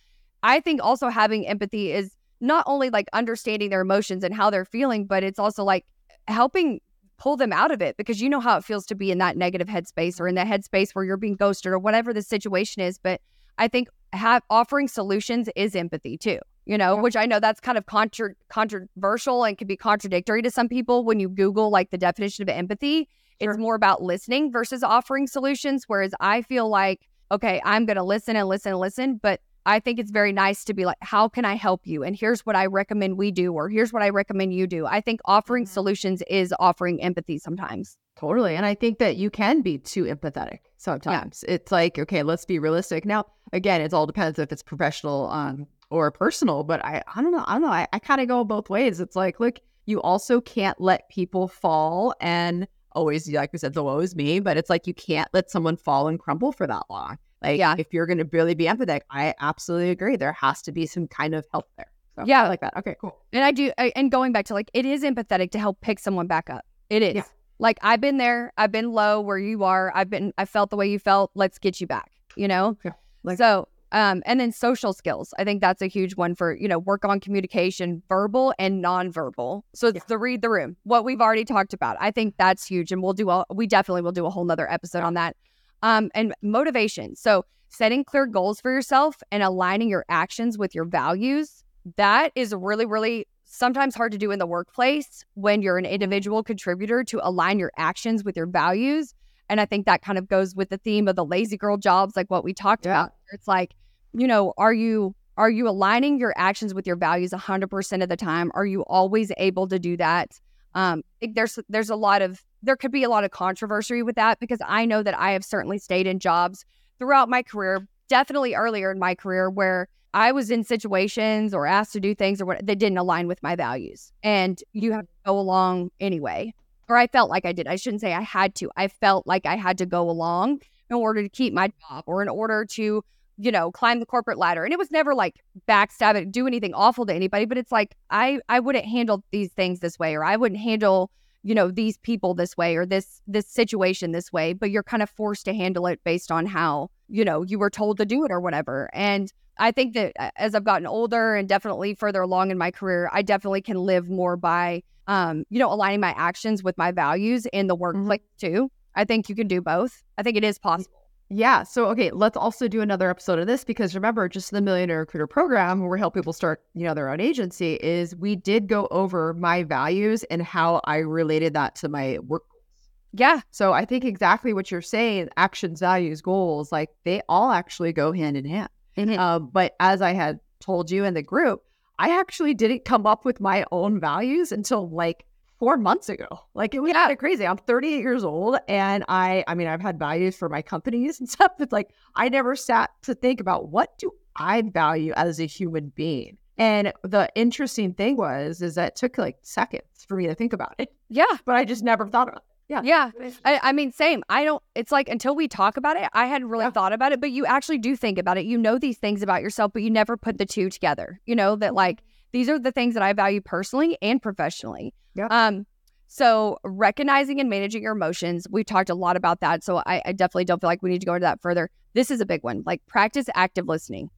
I 0.43 0.59
think 0.59 0.81
also 0.81 1.09
having 1.09 1.47
empathy 1.47 1.91
is 1.91 2.15
not 2.41 2.63
only 2.67 2.89
like 2.89 3.07
understanding 3.13 3.69
their 3.69 3.81
emotions 3.81 4.23
and 4.23 4.33
how 4.33 4.49
they're 4.49 4.65
feeling, 4.65 5.05
but 5.05 5.23
it's 5.23 5.39
also 5.39 5.63
like 5.63 5.85
helping 6.27 6.81
pull 7.17 7.37
them 7.37 7.53
out 7.53 7.71
of 7.71 7.81
it 7.81 7.95
because 7.97 8.19
you 8.19 8.27
know 8.27 8.39
how 8.39 8.57
it 8.57 8.65
feels 8.65 8.85
to 8.87 8.95
be 8.95 9.11
in 9.11 9.19
that 9.19 9.37
negative 9.37 9.67
headspace 9.67 10.19
or 10.19 10.27
in 10.27 10.33
that 10.33 10.47
headspace 10.47 10.91
where 10.93 11.05
you're 11.05 11.17
being 11.17 11.35
ghosted 11.35 11.71
or 11.71 11.77
whatever 11.77 12.13
the 12.13 12.21
situation 12.23 12.81
is. 12.81 12.97
But 12.97 13.21
I 13.59 13.67
think 13.67 13.89
have 14.11 14.41
offering 14.49 14.87
solutions 14.87 15.47
is 15.55 15.75
empathy 15.75 16.17
too, 16.17 16.39
you 16.65 16.79
know, 16.79 16.95
yeah. 16.95 17.01
which 17.01 17.15
I 17.15 17.27
know 17.27 17.39
that's 17.39 17.59
kind 17.59 17.77
of 17.77 17.85
contra- 17.85 18.33
controversial 18.49 19.43
and 19.43 19.55
can 19.55 19.67
be 19.67 19.77
contradictory 19.77 20.41
to 20.41 20.49
some 20.49 20.67
people 20.67 21.05
when 21.05 21.19
you 21.19 21.29
Google 21.29 21.69
like 21.69 21.91
the 21.91 21.97
definition 21.97 22.41
of 22.41 22.49
empathy. 22.49 23.07
Sure. 23.39 23.51
It's 23.51 23.59
more 23.59 23.75
about 23.75 24.01
listening 24.01 24.51
versus 24.51 24.81
offering 24.81 25.27
solutions. 25.27 25.83
Whereas 25.87 26.13
I 26.19 26.41
feel 26.41 26.69
like, 26.69 27.07
okay, 27.31 27.61
I'm 27.63 27.85
going 27.85 27.97
to 27.97 28.03
listen 28.03 28.35
and 28.35 28.47
listen 28.47 28.71
and 28.71 28.81
listen, 28.81 29.19
but 29.21 29.41
I 29.65 29.79
think 29.79 29.99
it's 29.99 30.11
very 30.11 30.31
nice 30.31 30.63
to 30.65 30.73
be 30.73 30.85
like, 30.85 30.97
how 31.01 31.29
can 31.29 31.45
I 31.45 31.55
help 31.55 31.85
you? 31.85 32.03
And 32.03 32.15
here's 32.15 32.45
what 32.45 32.55
I 32.55 32.65
recommend 32.65 33.17
we 33.17 33.31
do, 33.31 33.53
or 33.53 33.69
here's 33.69 33.93
what 33.93 34.01
I 34.01 34.09
recommend 34.09 34.53
you 34.53 34.67
do. 34.67 34.85
I 34.85 35.01
think 35.01 35.19
offering 35.25 35.65
mm-hmm. 35.65 35.73
solutions 35.73 36.23
is 36.29 36.53
offering 36.59 37.01
empathy 37.01 37.37
sometimes. 37.37 37.97
Totally. 38.17 38.55
And 38.55 38.65
I 38.65 38.75
think 38.75 38.99
that 38.99 39.17
you 39.17 39.29
can 39.29 39.61
be 39.61 39.77
too 39.77 40.03
empathetic 40.03 40.59
sometimes. 40.77 41.43
Yeah. 41.47 41.55
It's 41.55 41.71
like, 41.71 41.97
okay, 41.99 42.23
let's 42.23 42.45
be 42.45 42.59
realistic. 42.59 43.05
Now, 43.05 43.25
again, 43.53 43.81
it 43.81 43.93
all 43.93 44.05
depends 44.05 44.39
if 44.39 44.51
it's 44.51 44.63
professional 44.63 45.29
um, 45.29 45.67
or 45.89 46.11
personal, 46.11 46.63
but 46.63 46.83
I, 46.83 47.03
I 47.15 47.21
don't 47.21 47.31
know. 47.31 47.43
I 47.47 47.53
don't 47.53 47.61
know. 47.61 47.69
I, 47.69 47.87
I 47.93 47.99
kind 47.99 48.21
of 48.21 48.27
go 48.27 48.43
both 48.43 48.69
ways. 48.69 48.99
It's 48.99 49.15
like, 49.15 49.39
look, 49.39 49.59
you 49.85 50.01
also 50.01 50.41
can't 50.41 50.79
let 50.79 51.09
people 51.09 51.47
fall 51.47 52.13
and 52.19 52.67
always, 52.93 53.29
like 53.31 53.53
we 53.53 53.59
said, 53.59 53.73
the 53.73 53.83
woe 53.83 53.99
is 53.99 54.15
me, 54.15 54.39
but 54.39 54.57
it's 54.57 54.69
like 54.69 54.87
you 54.87 54.93
can't 54.93 55.29
let 55.33 55.49
someone 55.49 55.77
fall 55.77 56.07
and 56.07 56.19
crumble 56.19 56.51
for 56.51 56.67
that 56.67 56.83
long. 56.89 57.17
Like, 57.41 57.57
yeah. 57.57 57.75
if 57.77 57.93
you're 57.93 58.05
going 58.05 58.19
to 58.19 58.29
really 58.31 58.53
be 58.53 58.65
empathetic, 58.65 59.01
I 59.09 59.33
absolutely 59.39 59.89
agree. 59.89 60.15
There 60.15 60.33
has 60.33 60.61
to 60.63 60.71
be 60.71 60.85
some 60.85 61.07
kind 61.07 61.33
of 61.33 61.45
help 61.51 61.67
there. 61.77 61.91
So, 62.15 62.23
yeah, 62.25 62.43
I 62.43 62.47
like 62.47 62.61
that. 62.61 62.75
Okay, 62.77 62.95
cool. 62.99 63.17
And 63.33 63.43
I 63.43 63.51
do. 63.51 63.71
I, 63.77 63.91
and 63.95 64.11
going 64.11 64.31
back 64.31 64.45
to 64.45 64.53
like, 64.53 64.69
it 64.73 64.85
is 64.85 65.03
empathetic 65.03 65.51
to 65.51 65.59
help 65.59 65.81
pick 65.81 65.97
someone 65.97 66.27
back 66.27 66.49
up. 66.49 66.65
It 66.89 67.01
is. 67.01 67.15
Yeah. 67.15 67.23
Like 67.57 67.77
I've 67.81 68.01
been 68.01 68.17
there. 68.17 68.51
I've 68.57 68.71
been 68.71 68.91
low 68.91 69.21
where 69.21 69.37
you 69.37 69.63
are. 69.63 69.91
I've 69.95 70.09
been. 70.09 70.33
I 70.37 70.45
felt 70.45 70.71
the 70.71 70.75
way 70.75 70.89
you 70.89 70.99
felt. 70.99 71.31
Let's 71.35 71.59
get 71.59 71.79
you 71.79 71.87
back. 71.87 72.11
You 72.35 72.47
know. 72.47 72.75
Yeah. 72.83 72.93
Like, 73.23 73.37
so, 73.37 73.67
um, 73.91 74.23
and 74.25 74.39
then 74.39 74.51
social 74.51 74.93
skills. 74.93 75.31
I 75.37 75.43
think 75.43 75.61
that's 75.61 75.81
a 75.81 75.87
huge 75.87 76.15
one 76.15 76.33
for 76.33 76.55
you 76.55 76.67
know 76.67 76.79
work 76.79 77.05
on 77.05 77.19
communication, 77.19 78.01
verbal 78.09 78.53
and 78.57 78.83
nonverbal. 78.83 79.61
So 79.73 79.87
it's 79.87 79.97
yeah. 79.97 80.01
the 80.07 80.17
read 80.17 80.41
the 80.41 80.49
room. 80.49 80.75
What 80.83 81.05
we've 81.05 81.21
already 81.21 81.45
talked 81.45 81.73
about. 81.73 81.97
I 81.99 82.09
think 82.09 82.33
that's 82.37 82.65
huge, 82.65 82.91
and 82.91 83.01
we'll 83.03 83.13
do. 83.13 83.29
A, 83.29 83.45
we 83.53 83.67
definitely 83.67 84.01
will 84.01 84.11
do 84.11 84.25
a 84.25 84.31
whole 84.31 84.43
nother 84.43 84.69
episode 84.69 85.03
on 85.03 85.13
that 85.13 85.35
um, 85.83 86.09
and 86.13 86.33
motivation. 86.41 87.15
So 87.15 87.45
setting 87.69 88.03
clear 88.03 88.25
goals 88.25 88.61
for 88.61 88.71
yourself 88.71 89.21
and 89.31 89.41
aligning 89.41 89.89
your 89.89 90.05
actions 90.09 90.57
with 90.57 90.75
your 90.75 90.85
values, 90.85 91.63
that 91.95 92.31
is 92.35 92.53
really, 92.53 92.85
really 92.85 93.27
sometimes 93.45 93.95
hard 93.95 94.11
to 94.11 94.17
do 94.17 94.31
in 94.31 94.39
the 94.39 94.45
workplace 94.45 95.25
when 95.33 95.61
you're 95.61 95.77
an 95.77 95.85
individual 95.85 96.43
contributor 96.43 97.03
to 97.03 97.19
align 97.21 97.59
your 97.59 97.71
actions 97.77 98.23
with 98.23 98.37
your 98.37 98.45
values. 98.45 99.13
And 99.49 99.59
I 99.59 99.65
think 99.65 99.85
that 99.85 100.01
kind 100.01 100.17
of 100.17 100.27
goes 100.27 100.55
with 100.55 100.69
the 100.69 100.77
theme 100.77 101.07
of 101.07 101.15
the 101.15 101.25
lazy 101.25 101.57
girl 101.57 101.77
jobs, 101.77 102.15
like 102.15 102.29
what 102.29 102.43
we 102.43 102.53
talked 102.53 102.85
yeah. 102.85 102.91
about. 102.91 103.13
It's 103.33 103.47
like, 103.47 103.73
you 104.13 104.27
know, 104.27 104.53
are 104.57 104.73
you 104.73 105.15
are 105.37 105.49
you 105.49 105.67
aligning 105.67 106.19
your 106.19 106.33
actions 106.37 106.73
with 106.73 106.85
your 106.85 106.97
values 106.97 107.31
100% 107.31 108.03
of 108.03 108.09
the 108.09 108.17
time? 108.17 108.51
Are 108.53 108.65
you 108.65 108.83
always 108.83 109.31
able 109.37 109.67
to 109.69 109.79
do 109.79 109.97
that? 109.97 110.39
Um, 110.75 111.03
there's 111.21 111.57
there's 111.67 111.89
a 111.89 111.95
lot 111.95 112.21
of 112.21 112.41
there 112.63 112.75
could 112.75 112.91
be 112.91 113.03
a 113.03 113.09
lot 113.09 113.23
of 113.23 113.31
controversy 113.31 114.03
with 114.03 114.15
that 114.15 114.39
because 114.39 114.59
I 114.65 114.85
know 114.85 115.03
that 115.03 115.17
I 115.17 115.31
have 115.31 115.43
certainly 115.43 115.79
stayed 115.79 116.07
in 116.07 116.19
jobs 116.19 116.65
throughout 116.99 117.29
my 117.29 117.41
career, 117.41 117.87
definitely 118.07 118.53
earlier 118.53 118.91
in 118.91 118.99
my 118.99 119.15
career 119.15 119.49
where 119.49 119.87
I 120.13 120.31
was 120.31 120.51
in 120.51 120.63
situations 120.63 121.53
or 121.53 121.65
asked 121.65 121.93
to 121.93 121.99
do 121.99 122.13
things 122.13 122.41
or 122.41 122.45
what 122.45 122.65
that 122.65 122.77
didn't 122.77 122.97
align 122.97 123.27
with 123.27 123.41
my 123.41 123.55
values. 123.55 124.11
And 124.23 124.61
you 124.73 124.91
have 124.91 125.05
to 125.05 125.13
go 125.25 125.39
along 125.39 125.91
anyway. 125.99 126.53
Or 126.89 126.97
I 126.97 127.07
felt 127.07 127.29
like 127.29 127.45
I 127.45 127.53
did. 127.53 127.67
I 127.67 127.77
shouldn't 127.77 128.01
say 128.01 128.13
I 128.13 128.21
had 128.21 128.53
to. 128.55 128.69
I 128.75 128.89
felt 128.89 129.25
like 129.25 129.45
I 129.45 129.55
had 129.55 129.77
to 129.77 129.85
go 129.85 130.09
along 130.09 130.61
in 130.89 130.97
order 130.97 131.23
to 131.23 131.29
keep 131.29 131.53
my 131.53 131.71
job 131.89 132.03
or 132.05 132.21
in 132.21 132.27
order 132.27 132.65
to, 132.65 133.01
you 133.37 133.51
know, 133.51 133.71
climb 133.71 134.01
the 134.01 134.05
corporate 134.05 134.37
ladder. 134.37 134.65
And 134.65 134.73
it 134.73 134.77
was 134.77 134.91
never 134.91 135.15
like 135.15 135.41
backstab 135.69 136.15
it, 136.15 136.31
do 136.33 136.47
anything 136.47 136.73
awful 136.73 137.05
to 137.05 137.13
anybody, 137.13 137.45
but 137.45 137.57
it's 137.57 137.71
like 137.71 137.95
I 138.09 138.39
I 138.49 138.59
wouldn't 138.59 138.85
handle 138.85 139.23
these 139.31 139.53
things 139.53 139.79
this 139.79 139.97
way 139.97 140.15
or 140.15 140.25
I 140.25 140.35
wouldn't 140.35 140.59
handle 140.59 141.09
you 141.43 141.55
know 141.55 141.71
these 141.71 141.97
people 141.97 142.33
this 142.33 142.55
way 142.55 142.75
or 142.75 142.85
this 142.85 143.21
this 143.27 143.47
situation 143.47 144.11
this 144.11 144.31
way 144.31 144.53
but 144.53 144.71
you're 144.71 144.83
kind 144.83 145.03
of 145.03 145.09
forced 145.09 145.45
to 145.45 145.53
handle 145.53 145.87
it 145.87 145.99
based 146.03 146.31
on 146.31 146.45
how 146.45 146.89
you 147.07 147.25
know 147.25 147.43
you 147.43 147.57
were 147.57 147.69
told 147.69 147.97
to 147.97 148.05
do 148.05 148.23
it 148.25 148.31
or 148.31 148.39
whatever 148.39 148.89
and 148.93 149.33
i 149.57 149.71
think 149.71 149.93
that 149.93 150.13
as 150.37 150.55
i've 150.55 150.63
gotten 150.63 150.87
older 150.87 151.35
and 151.35 151.47
definitely 151.49 151.95
further 151.95 152.21
along 152.21 152.51
in 152.51 152.57
my 152.57 152.71
career 152.71 153.09
i 153.11 153.21
definitely 153.21 153.61
can 153.61 153.77
live 153.77 154.09
more 154.09 154.37
by 154.37 154.81
um 155.07 155.43
you 155.49 155.59
know 155.59 155.71
aligning 155.71 155.99
my 155.99 156.13
actions 156.17 156.63
with 156.63 156.77
my 156.77 156.91
values 156.91 157.45
in 157.47 157.67
the 157.67 157.75
mm-hmm. 157.75 157.81
workplace 157.81 158.19
mm-hmm. 158.19 158.53
too 158.53 158.71
i 158.95 159.03
think 159.03 159.29
you 159.29 159.35
can 159.35 159.47
do 159.47 159.61
both 159.61 160.03
i 160.17 160.23
think 160.23 160.37
it 160.37 160.43
is 160.43 160.59
possible 160.59 161.00
yeah. 161.33 161.63
So, 161.63 161.85
okay, 161.87 162.11
let's 162.11 162.35
also 162.35 162.67
do 162.67 162.81
another 162.81 163.09
episode 163.09 163.39
of 163.39 163.47
this 163.47 163.63
because 163.63 163.95
remember, 163.95 164.27
just 164.27 164.51
the 164.51 164.61
Millionaire 164.61 164.99
Recruiter 164.99 165.27
program 165.27 165.79
where 165.79 165.89
we 165.89 165.97
help 165.97 166.13
people 166.13 166.33
start, 166.33 166.61
you 166.73 166.83
know, 166.83 166.93
their 166.93 167.09
own 167.09 167.21
agency 167.21 167.75
is 167.75 168.13
we 168.17 168.35
did 168.35 168.67
go 168.67 168.89
over 168.91 169.33
my 169.33 169.63
values 169.63 170.23
and 170.25 170.41
how 170.41 170.81
I 170.83 170.97
related 170.97 171.53
that 171.53 171.75
to 171.77 171.87
my 171.87 172.19
work 172.19 172.43
goals. 172.51 172.89
Yeah. 173.13 173.39
So 173.49 173.71
I 173.71 173.85
think 173.85 174.03
exactly 174.03 174.51
what 174.51 174.71
you're 174.71 174.81
saying, 174.81 175.29
actions, 175.37 175.79
values, 175.79 176.21
goals, 176.21 176.69
like 176.69 176.89
they 177.05 177.21
all 177.29 177.51
actually 177.51 177.93
go 177.93 178.11
hand 178.11 178.35
in 178.35 178.43
hand. 178.43 178.69
Mm-hmm. 178.97 179.17
Uh, 179.17 179.39
but 179.39 179.75
as 179.79 180.01
I 180.01 180.11
had 180.11 180.41
told 180.59 180.91
you 180.91 181.05
in 181.05 181.13
the 181.13 181.23
group, 181.23 181.63
I 181.97 182.19
actually 182.19 182.55
didn't 182.55 182.83
come 182.83 183.07
up 183.07 183.23
with 183.23 183.39
my 183.39 183.63
own 183.71 184.01
values 184.01 184.51
until 184.51 184.89
like 184.89 185.25
four 185.61 185.77
months 185.77 186.09
ago. 186.09 186.27
Like 186.55 186.73
it 186.73 186.79
was 186.79 186.89
yeah. 186.89 187.01
kind 187.01 187.11
of 187.11 187.19
crazy. 187.19 187.45
I'm 187.45 187.57
38 187.57 187.99
years 187.99 188.23
old 188.23 188.57
and 188.67 189.05
I 189.07 189.43
I 189.47 189.53
mean 189.53 189.67
I've 189.67 189.79
had 189.79 189.99
values 189.99 190.35
for 190.35 190.49
my 190.49 190.63
companies 190.63 191.19
and 191.19 191.29
stuff, 191.35 191.51
but 191.59 191.71
like 191.71 191.91
I 192.15 192.29
never 192.29 192.55
sat 192.55 192.89
to 193.03 193.13
think 193.13 193.39
about 193.39 193.69
what 193.69 193.95
do 193.99 194.11
I 194.35 194.63
value 194.63 195.13
as 195.15 195.39
a 195.39 195.45
human 195.45 195.89
being. 195.95 196.39
And 196.57 196.91
the 197.03 197.29
interesting 197.35 197.93
thing 197.93 198.17
was 198.17 198.63
is 198.63 198.73
that 198.73 198.87
it 198.87 198.95
took 198.95 199.19
like 199.19 199.37
seconds 199.43 199.83
for 200.07 200.17
me 200.17 200.25
to 200.25 200.33
think 200.33 200.51
about 200.51 200.73
it. 200.79 200.95
Yeah. 201.09 201.25
But 201.45 201.57
I 201.57 201.63
just 201.63 201.83
never 201.83 202.07
thought 202.07 202.27
about 202.27 202.41
it. 202.41 202.47
Yeah. 202.67 202.81
Yeah. 202.83 203.29
I, 203.45 203.59
I, 203.61 203.71
mean, 203.71 203.91
same. 203.91 204.23
I 204.29 204.43
don't, 204.43 204.63
it's 204.73 204.91
like 204.91 205.09
until 205.09 205.35
we 205.35 205.47
talk 205.47 205.77
about 205.77 205.95
it, 205.95 206.09
I 206.13 206.25
hadn't 206.25 206.49
really 206.49 206.65
yeah. 206.65 206.71
thought 206.71 206.93
about 206.93 207.11
it, 207.11 207.21
but 207.21 207.29
you 207.29 207.45
actually 207.45 207.77
do 207.77 207.95
think 207.95 208.17
about 208.17 208.39
it. 208.39 208.45
You 208.45 208.57
know 208.57 208.79
these 208.79 208.97
things 208.97 209.21
about 209.21 209.43
yourself, 209.43 209.73
but 209.73 209.83
you 209.83 209.91
never 209.91 210.17
put 210.17 210.39
the 210.39 210.45
two 210.45 210.71
together. 210.71 211.19
You 211.25 211.35
know, 211.35 211.55
that 211.57 211.75
like 211.75 212.01
these 212.31 212.49
are 212.49 212.59
the 212.59 212.71
things 212.71 212.93
that 212.93 213.03
I 213.03 213.13
value 213.13 213.41
personally 213.41 213.97
and 214.01 214.21
professionally. 214.21 214.93
Yeah. 215.15 215.27
Um, 215.29 215.65
so 216.07 216.59
recognizing 216.63 217.39
and 217.39 217.49
managing 217.49 217.83
your 217.83 217.93
emotions, 217.93 218.45
we've 218.49 218.65
talked 218.65 218.89
a 218.89 218.95
lot 218.95 219.15
about 219.15 219.39
that. 219.39 219.63
So 219.63 219.77
I, 219.85 220.01
I 220.05 220.11
definitely 220.11 220.45
don't 220.45 220.59
feel 220.59 220.67
like 220.67 220.81
we 220.81 220.89
need 220.89 220.99
to 220.99 221.05
go 221.05 221.13
into 221.13 221.23
that 221.23 221.41
further. 221.41 221.69
This 221.93 222.11
is 222.11 222.19
a 222.19 222.25
big 222.25 222.43
one. 222.43 222.63
Like 222.65 222.85
practice 222.85 223.27
active 223.33 223.67
listening, 223.67 224.09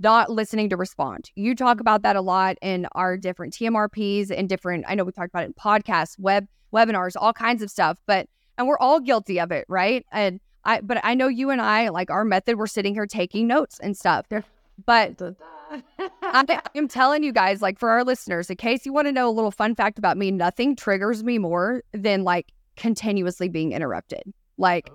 not 0.00 0.30
listening 0.30 0.70
to 0.70 0.76
respond. 0.76 1.30
You 1.34 1.54
talk 1.54 1.80
about 1.80 2.02
that 2.02 2.16
a 2.16 2.22
lot 2.22 2.56
in 2.62 2.86
our 2.92 3.18
different 3.18 3.52
TMRPs 3.52 4.30
and 4.30 4.48
different, 4.48 4.86
I 4.88 4.94
know 4.94 5.04
we 5.04 5.12
talked 5.12 5.28
about 5.28 5.44
it 5.44 5.46
in 5.46 5.54
podcasts, 5.54 6.18
web 6.18 6.46
webinars, 6.72 7.16
all 7.16 7.32
kinds 7.34 7.62
of 7.62 7.70
stuff, 7.70 7.98
but 8.06 8.28
and 8.58 8.66
we're 8.66 8.78
all 8.78 9.00
guilty 9.00 9.38
of 9.40 9.50
it, 9.50 9.64
right? 9.68 10.06
And 10.12 10.40
I 10.64 10.80
but 10.80 11.00
I 11.02 11.14
know 11.14 11.28
you 11.28 11.50
and 11.50 11.60
I, 11.60 11.88
like 11.88 12.10
our 12.10 12.24
method, 12.24 12.56
we're 12.56 12.66
sitting 12.66 12.94
here 12.94 13.06
taking 13.06 13.46
notes 13.46 13.78
and 13.80 13.96
stuff. 13.96 14.26
But 14.86 15.18
I, 16.22 16.62
am 16.74 16.88
telling 16.88 17.22
you 17.22 17.32
guys, 17.32 17.62
like 17.62 17.78
for 17.78 17.90
our 17.90 18.04
listeners, 18.04 18.50
in 18.50 18.56
case 18.56 18.86
you 18.86 18.92
want 18.92 19.06
to 19.08 19.12
know 19.12 19.28
a 19.28 19.32
little 19.32 19.50
fun 19.50 19.74
fact 19.74 19.98
about 19.98 20.16
me, 20.16 20.30
nothing 20.30 20.76
triggers 20.76 21.22
me 21.22 21.38
more 21.38 21.82
than 21.92 22.24
like 22.24 22.52
continuously 22.76 23.48
being 23.48 23.72
interrupted. 23.72 24.22
Like, 24.58 24.90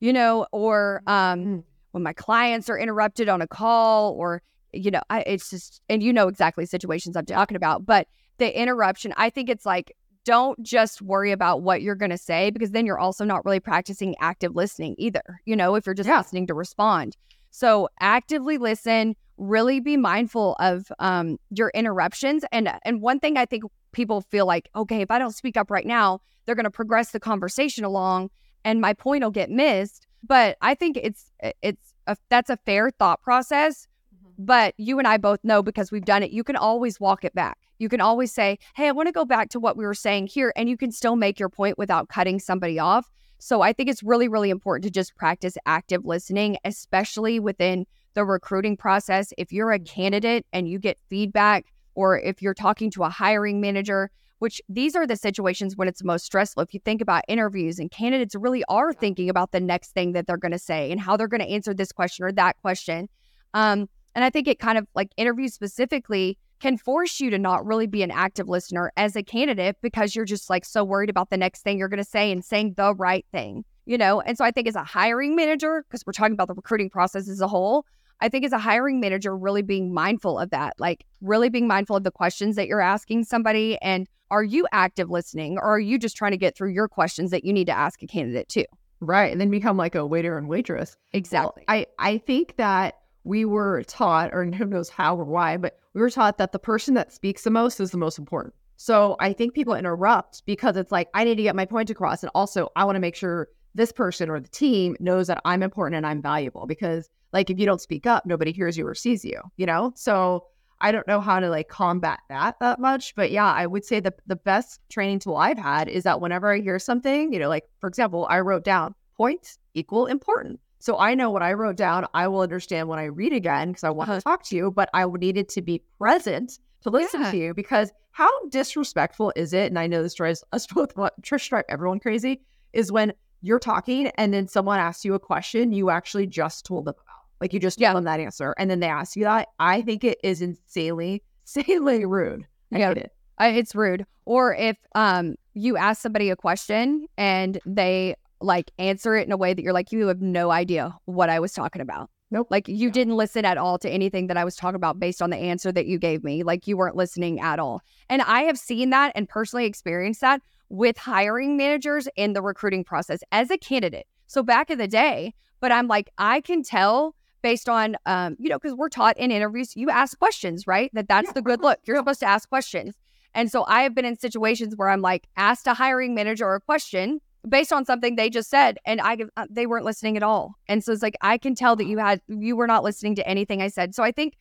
you 0.00 0.12
know, 0.12 0.46
or 0.52 1.02
um 1.06 1.44
mm. 1.44 1.64
when 1.92 2.02
my 2.02 2.12
clients 2.12 2.68
are 2.68 2.78
interrupted 2.78 3.28
on 3.28 3.42
a 3.42 3.46
call 3.46 4.12
or 4.14 4.42
you 4.72 4.90
know, 4.90 5.02
I 5.10 5.20
it's 5.20 5.50
just 5.50 5.82
and 5.88 6.02
you 6.02 6.12
know 6.12 6.28
exactly 6.28 6.66
situations 6.66 7.16
I'm 7.16 7.26
talking 7.26 7.56
about, 7.56 7.84
but 7.84 8.06
the 8.38 8.58
interruption, 8.58 9.12
I 9.16 9.30
think 9.30 9.48
it's 9.48 9.66
like 9.66 9.94
don't 10.24 10.62
just 10.62 11.00
worry 11.00 11.32
about 11.32 11.62
what 11.62 11.82
you're 11.82 11.94
going 11.94 12.10
to 12.10 12.18
say 12.18 12.50
because 12.50 12.72
then 12.72 12.86
you're 12.86 12.98
also 12.98 13.24
not 13.24 13.44
really 13.44 13.60
practicing 13.60 14.14
active 14.20 14.54
listening 14.54 14.94
either. 14.98 15.40
You 15.44 15.56
know, 15.56 15.74
if 15.74 15.86
you're 15.86 15.94
just 15.94 16.08
yeah. 16.08 16.18
listening 16.18 16.46
to 16.48 16.54
respond. 16.54 17.16
So 17.50 17.88
actively 18.00 18.58
listen, 18.58 19.16
really 19.36 19.80
be 19.80 19.96
mindful 19.96 20.56
of 20.60 20.90
um, 20.98 21.38
your 21.50 21.70
interruptions. 21.74 22.44
And 22.52 22.70
and 22.84 23.02
one 23.02 23.20
thing 23.20 23.36
I 23.36 23.46
think 23.46 23.64
people 23.92 24.20
feel 24.20 24.46
like, 24.46 24.68
okay, 24.76 25.00
if 25.00 25.10
I 25.10 25.18
don't 25.18 25.34
speak 25.34 25.56
up 25.56 25.70
right 25.70 25.86
now, 25.86 26.20
they're 26.44 26.54
going 26.54 26.64
to 26.64 26.70
progress 26.70 27.10
the 27.10 27.20
conversation 27.20 27.84
along, 27.84 28.30
and 28.64 28.80
my 28.80 28.92
point 28.92 29.24
will 29.24 29.30
get 29.30 29.50
missed. 29.50 30.06
But 30.22 30.56
I 30.60 30.74
think 30.74 30.96
it's 30.96 31.30
it's 31.62 31.94
a, 32.06 32.16
that's 32.28 32.50
a 32.50 32.56
fair 32.58 32.90
thought 32.90 33.22
process. 33.22 33.86
Mm-hmm. 34.14 34.44
But 34.44 34.74
you 34.76 34.98
and 34.98 35.08
I 35.08 35.16
both 35.16 35.40
know 35.42 35.62
because 35.62 35.90
we've 35.90 36.04
done 36.04 36.22
it. 36.22 36.30
You 36.30 36.44
can 36.44 36.56
always 36.56 37.00
walk 37.00 37.24
it 37.24 37.34
back. 37.34 37.58
You 37.78 37.88
can 37.88 38.00
always 38.00 38.32
say, 38.32 38.58
"Hey, 38.76 38.88
I 38.88 38.92
want 38.92 39.08
to 39.08 39.12
go 39.12 39.24
back 39.24 39.48
to 39.50 39.60
what 39.60 39.76
we 39.76 39.84
were 39.84 39.94
saying 39.94 40.28
here," 40.28 40.52
and 40.54 40.68
you 40.68 40.76
can 40.76 40.92
still 40.92 41.16
make 41.16 41.40
your 41.40 41.48
point 41.48 41.78
without 41.78 42.08
cutting 42.08 42.38
somebody 42.38 42.78
off. 42.78 43.10
So 43.40 43.62
I 43.62 43.72
think 43.72 43.88
it's 43.88 44.02
really, 44.02 44.28
really 44.28 44.50
important 44.50 44.84
to 44.84 44.90
just 44.90 45.16
practice 45.16 45.56
active 45.66 46.04
listening, 46.04 46.58
especially 46.64 47.40
within 47.40 47.86
the 48.14 48.24
recruiting 48.24 48.76
process. 48.76 49.32
If 49.38 49.50
you're 49.50 49.72
a 49.72 49.78
candidate 49.78 50.46
and 50.52 50.68
you 50.68 50.78
get 50.78 50.98
feedback, 51.08 51.72
or 51.94 52.18
if 52.18 52.42
you're 52.42 52.54
talking 52.54 52.90
to 52.92 53.02
a 53.02 53.08
hiring 53.08 53.60
manager, 53.60 54.10
which 54.40 54.60
these 54.68 54.94
are 54.94 55.06
the 55.06 55.16
situations 55.16 55.76
when 55.76 55.88
it's 55.88 56.04
most 56.04 56.24
stressful. 56.24 56.62
If 56.62 56.72
you 56.72 56.80
think 56.80 57.00
about 57.00 57.24
interviews 57.28 57.78
and 57.78 57.90
candidates 57.90 58.34
really 58.34 58.64
are 58.68 58.92
thinking 58.92 59.28
about 59.28 59.52
the 59.52 59.60
next 59.60 59.92
thing 59.92 60.12
that 60.12 60.26
they're 60.26 60.38
going 60.38 60.52
to 60.52 60.58
say 60.58 60.90
and 60.90 61.00
how 61.00 61.16
they're 61.16 61.28
going 61.28 61.42
to 61.42 61.48
answer 61.48 61.74
this 61.74 61.92
question 61.92 62.24
or 62.24 62.32
that 62.32 62.56
question. 62.58 63.08
Um, 63.52 63.88
and 64.14 64.24
I 64.24 64.30
think 64.30 64.48
it 64.48 64.58
kind 64.58 64.78
of 64.78 64.86
like 64.94 65.10
interviews 65.16 65.54
specifically 65.54 66.38
can 66.60 66.76
force 66.76 67.20
you 67.20 67.30
to 67.30 67.38
not 67.38 67.64
really 67.64 67.86
be 67.86 68.02
an 68.02 68.10
active 68.10 68.48
listener 68.48 68.92
as 68.96 69.16
a 69.16 69.22
candidate 69.22 69.76
because 69.82 70.14
you're 70.14 70.24
just 70.24 70.50
like 70.50 70.64
so 70.64 70.84
worried 70.84 71.10
about 71.10 71.30
the 71.30 71.36
next 71.36 71.62
thing 71.62 71.78
you're 71.78 71.88
going 71.88 71.98
to 71.98 72.04
say 72.04 72.30
and 72.30 72.44
saying 72.44 72.74
the 72.76 72.94
right 72.94 73.24
thing, 73.32 73.64
you 73.86 73.98
know? 73.98 74.20
And 74.20 74.36
so 74.36 74.44
I 74.44 74.50
think 74.50 74.68
as 74.68 74.76
a 74.76 74.84
hiring 74.84 75.34
manager, 75.34 75.84
because 75.88 76.04
we're 76.06 76.12
talking 76.12 76.34
about 76.34 76.48
the 76.48 76.54
recruiting 76.54 76.90
process 76.90 77.28
as 77.28 77.40
a 77.40 77.48
whole, 77.48 77.86
I 78.20 78.28
think 78.28 78.44
as 78.44 78.52
a 78.52 78.58
hiring 78.58 79.00
manager, 79.00 79.36
really 79.36 79.62
being 79.62 79.92
mindful 79.94 80.38
of 80.38 80.50
that, 80.50 80.74
like 80.78 81.06
really 81.22 81.48
being 81.48 81.66
mindful 81.66 81.96
of 81.96 82.04
the 82.04 82.10
questions 82.10 82.56
that 82.56 82.68
you're 82.68 82.80
asking 82.80 83.24
somebody. 83.24 83.78
And 83.80 84.06
are 84.30 84.44
you 84.44 84.66
active 84.72 85.10
listening 85.10 85.56
or 85.56 85.64
are 85.64 85.80
you 85.80 85.98
just 85.98 86.16
trying 86.16 86.32
to 86.32 86.36
get 86.36 86.56
through 86.56 86.72
your 86.72 86.88
questions 86.88 87.30
that 87.30 87.44
you 87.44 87.52
need 87.52 87.66
to 87.66 87.76
ask 87.76 88.02
a 88.02 88.06
candidate 88.06 88.48
too? 88.48 88.66
Right. 89.00 89.32
And 89.32 89.40
then 89.40 89.50
become 89.50 89.78
like 89.78 89.94
a 89.94 90.06
waiter 90.06 90.36
and 90.36 90.46
waitress. 90.48 90.96
Exactly. 91.14 91.64
Well, 91.66 91.78
I, 91.78 91.86
I 91.98 92.18
think 92.18 92.56
that 92.56 92.96
we 93.24 93.44
were 93.44 93.82
taught, 93.84 94.30
or 94.32 94.44
who 94.52 94.64
knows 94.66 94.88
how 94.88 95.16
or 95.16 95.24
why, 95.24 95.56
but 95.56 95.78
we 95.94 96.00
were 96.00 96.10
taught 96.10 96.38
that 96.38 96.52
the 96.52 96.58
person 96.58 96.94
that 96.94 97.12
speaks 97.12 97.42
the 97.42 97.50
most 97.50 97.80
is 97.80 97.90
the 97.90 97.98
most 97.98 98.18
important. 98.18 98.54
So 98.76 99.16
I 99.20 99.34
think 99.34 99.54
people 99.54 99.74
interrupt 99.74 100.44
because 100.46 100.76
it's 100.76 100.90
like, 100.90 101.08
I 101.12 101.24
need 101.24 101.36
to 101.36 101.42
get 101.42 101.54
my 101.54 101.66
point 101.66 101.90
across. 101.90 102.22
And 102.22 102.30
also, 102.34 102.70
I 102.76 102.84
want 102.84 102.96
to 102.96 103.00
make 103.00 103.14
sure 103.14 103.48
this 103.74 103.92
person 103.92 104.30
or 104.30 104.40
the 104.40 104.48
team 104.48 104.96
knows 105.00 105.26
that 105.26 105.42
I'm 105.44 105.62
important 105.62 105.96
and 105.96 106.06
I'm 106.06 106.22
valuable 106.22 106.66
because 106.66 107.08
like 107.32 107.50
if 107.50 107.58
you 107.58 107.66
don't 107.66 107.80
speak 107.80 108.06
up, 108.06 108.26
nobody 108.26 108.52
hears 108.52 108.76
you 108.76 108.86
or 108.86 108.94
sees 108.94 109.24
you, 109.24 109.40
you 109.56 109.66
know? 109.66 109.92
So 109.96 110.46
I 110.80 110.92
don't 110.92 111.06
know 111.06 111.20
how 111.20 111.40
to 111.40 111.50
like 111.50 111.68
combat 111.68 112.20
that 112.30 112.58
that 112.60 112.80
much, 112.80 113.14
but 113.14 113.30
yeah, 113.30 113.52
I 113.52 113.66
would 113.66 113.84
say 113.84 114.00
the 114.00 114.14
the 114.26 114.36
best 114.36 114.80
training 114.88 115.18
tool 115.18 115.36
I've 115.36 115.58
had 115.58 115.88
is 115.88 116.04
that 116.04 116.20
whenever 116.20 116.52
I 116.52 116.60
hear 116.60 116.78
something, 116.78 117.32
you 117.32 117.38
know, 117.38 117.48
like 117.48 117.64
for 117.80 117.86
example, 117.86 118.26
I 118.30 118.40
wrote 118.40 118.64
down 118.64 118.94
points 119.16 119.58
equal 119.74 120.06
important. 120.06 120.58
So 120.80 120.98
I 120.98 121.14
know 121.14 121.30
what 121.30 121.42
I 121.42 121.52
wrote 121.52 121.76
down, 121.76 122.06
I 122.14 122.26
will 122.26 122.40
understand 122.40 122.88
when 122.88 122.98
I 122.98 123.04
read 123.04 123.34
again 123.34 123.68
because 123.68 123.84
I 123.84 123.90
want 123.90 124.08
uh-huh. 124.08 124.18
to 124.18 124.24
talk 124.24 124.42
to 124.44 124.56
you, 124.56 124.70
but 124.70 124.88
I 124.94 125.04
needed 125.06 125.48
to 125.50 125.62
be 125.62 125.82
present 125.98 126.58
to 126.82 126.90
listen 126.90 127.20
yeah. 127.20 127.30
to 127.30 127.36
you 127.36 127.54
because 127.54 127.92
how 128.12 128.30
disrespectful 128.48 129.32
is 129.36 129.52
it? 129.52 129.66
And 129.66 129.78
I 129.78 129.86
know 129.86 130.02
this 130.02 130.14
drives 130.14 130.42
us 130.52 130.66
both, 130.66 130.94
Trish 131.22 131.48
drive 131.50 131.64
everyone 131.68 132.00
crazy, 132.00 132.40
is 132.72 132.90
when 132.90 133.12
you're 133.42 133.58
talking 133.58 134.08
and 134.16 134.32
then 134.32 134.48
someone 134.48 134.78
asks 134.78 135.04
you 135.04 135.14
a 135.14 135.18
question 135.18 135.72
you 135.72 135.88
actually 135.88 136.26
just 136.26 136.66
told 136.66 136.84
them 136.84 136.94
about 136.94 137.24
Like 137.40 137.52
you 137.52 137.60
just 137.60 137.78
tell 137.78 137.94
them 137.94 138.04
that 138.04 138.20
answer 138.20 138.54
and 138.58 138.70
then 138.70 138.80
they 138.80 138.88
ask 138.88 139.16
you 139.16 139.24
that. 139.24 139.48
I 139.58 139.82
think 139.82 140.02
it 140.04 140.18
is 140.22 140.42
insanely, 140.42 141.22
insanely 141.56 142.06
rude. 142.06 142.46
I 142.72 142.78
Yeah. 142.78 142.88
hate 142.88 142.98
it. 142.98 143.12
It's 143.40 143.74
rude. 143.74 144.06
Or 144.24 144.54
if 144.54 144.76
um 144.94 145.36
you 145.52 145.76
ask 145.76 146.00
somebody 146.00 146.30
a 146.30 146.36
question 146.36 147.06
and 147.18 147.58
they 147.66 148.14
like 148.40 148.70
answer 148.78 149.16
it 149.16 149.26
in 149.26 149.32
a 149.32 149.36
way 149.36 149.54
that 149.54 149.62
you're 149.62 149.72
like, 149.72 149.92
you 149.92 150.06
have 150.08 150.20
no 150.20 150.50
idea 150.50 150.96
what 151.04 151.28
I 151.28 151.40
was 151.40 151.52
talking 151.52 151.82
about. 151.82 152.10
Nope. 152.30 152.46
Like 152.50 152.68
you 152.68 152.90
didn't 152.90 153.16
listen 153.16 153.44
at 153.44 153.58
all 153.58 153.78
to 153.78 153.90
anything 153.90 154.28
that 154.28 154.36
I 154.36 154.44
was 154.44 154.54
talking 154.54 154.76
about 154.76 155.00
based 155.00 155.20
on 155.20 155.30
the 155.30 155.36
answer 155.36 155.72
that 155.72 155.86
you 155.86 155.98
gave 155.98 156.22
me. 156.22 156.42
Like 156.42 156.66
you 156.66 156.76
weren't 156.76 156.96
listening 156.96 157.40
at 157.40 157.58
all. 157.58 157.82
And 158.08 158.22
I 158.22 158.42
have 158.42 158.58
seen 158.58 158.90
that 158.90 159.12
and 159.14 159.28
personally 159.28 159.66
experienced 159.66 160.20
that 160.20 160.40
with 160.68 160.96
hiring 160.96 161.56
managers 161.56 162.08
in 162.16 162.32
the 162.32 162.42
recruiting 162.42 162.84
process 162.84 163.20
as 163.32 163.50
a 163.50 163.58
candidate. 163.58 164.06
So 164.28 164.44
back 164.44 164.70
in 164.70 164.78
the 164.78 164.86
day, 164.86 165.34
but 165.58 165.72
I'm 165.72 165.88
like, 165.88 166.08
I 166.18 166.40
can 166.40 166.62
tell 166.62 167.16
based 167.42 167.68
on 167.68 167.96
um, 168.06 168.36
you 168.38 168.48
know, 168.48 168.58
because 168.58 168.76
we're 168.76 168.88
taught 168.88 169.16
in 169.16 169.30
interviews, 169.30 169.76
you 169.76 169.90
ask 169.90 170.18
questions, 170.18 170.66
right? 170.66 170.90
That 170.92 171.08
that's 171.08 171.32
the 171.32 171.42
good 171.42 171.62
look. 171.62 171.80
You're 171.84 171.96
supposed 171.96 172.20
to 172.20 172.26
ask 172.26 172.48
questions. 172.48 172.94
And 173.34 173.50
so 173.50 173.64
I 173.66 173.82
have 173.82 173.94
been 173.94 174.04
in 174.04 174.18
situations 174.18 174.74
where 174.76 174.88
I'm 174.88 175.00
like 175.00 175.28
asked 175.36 175.66
a 175.66 175.74
hiring 175.74 176.14
manager 176.14 176.52
a 176.54 176.60
question 176.60 177.20
based 177.48 177.72
on 177.72 177.84
something 177.84 178.16
they 178.16 178.30
just 178.30 178.50
said, 178.50 178.78
and 178.84 179.00
I 179.00 179.16
uh, 179.36 179.46
they 179.50 179.66
weren't 179.66 179.84
listening 179.84 180.16
at 180.16 180.22
all. 180.22 180.54
And 180.68 180.82
so 180.84 180.92
it's 180.92 181.02
like 181.02 181.16
I 181.20 181.38
can 181.38 181.54
tell 181.54 181.76
that 181.76 181.86
you 181.86 181.98
had 181.98 182.20
you 182.28 182.56
were 182.56 182.66
not 182.66 182.84
listening 182.84 183.14
to 183.16 183.26
anything 183.28 183.62
I 183.62 183.68
said. 183.68 183.94
So 183.94 184.02
I 184.02 184.12
think 184.12 184.34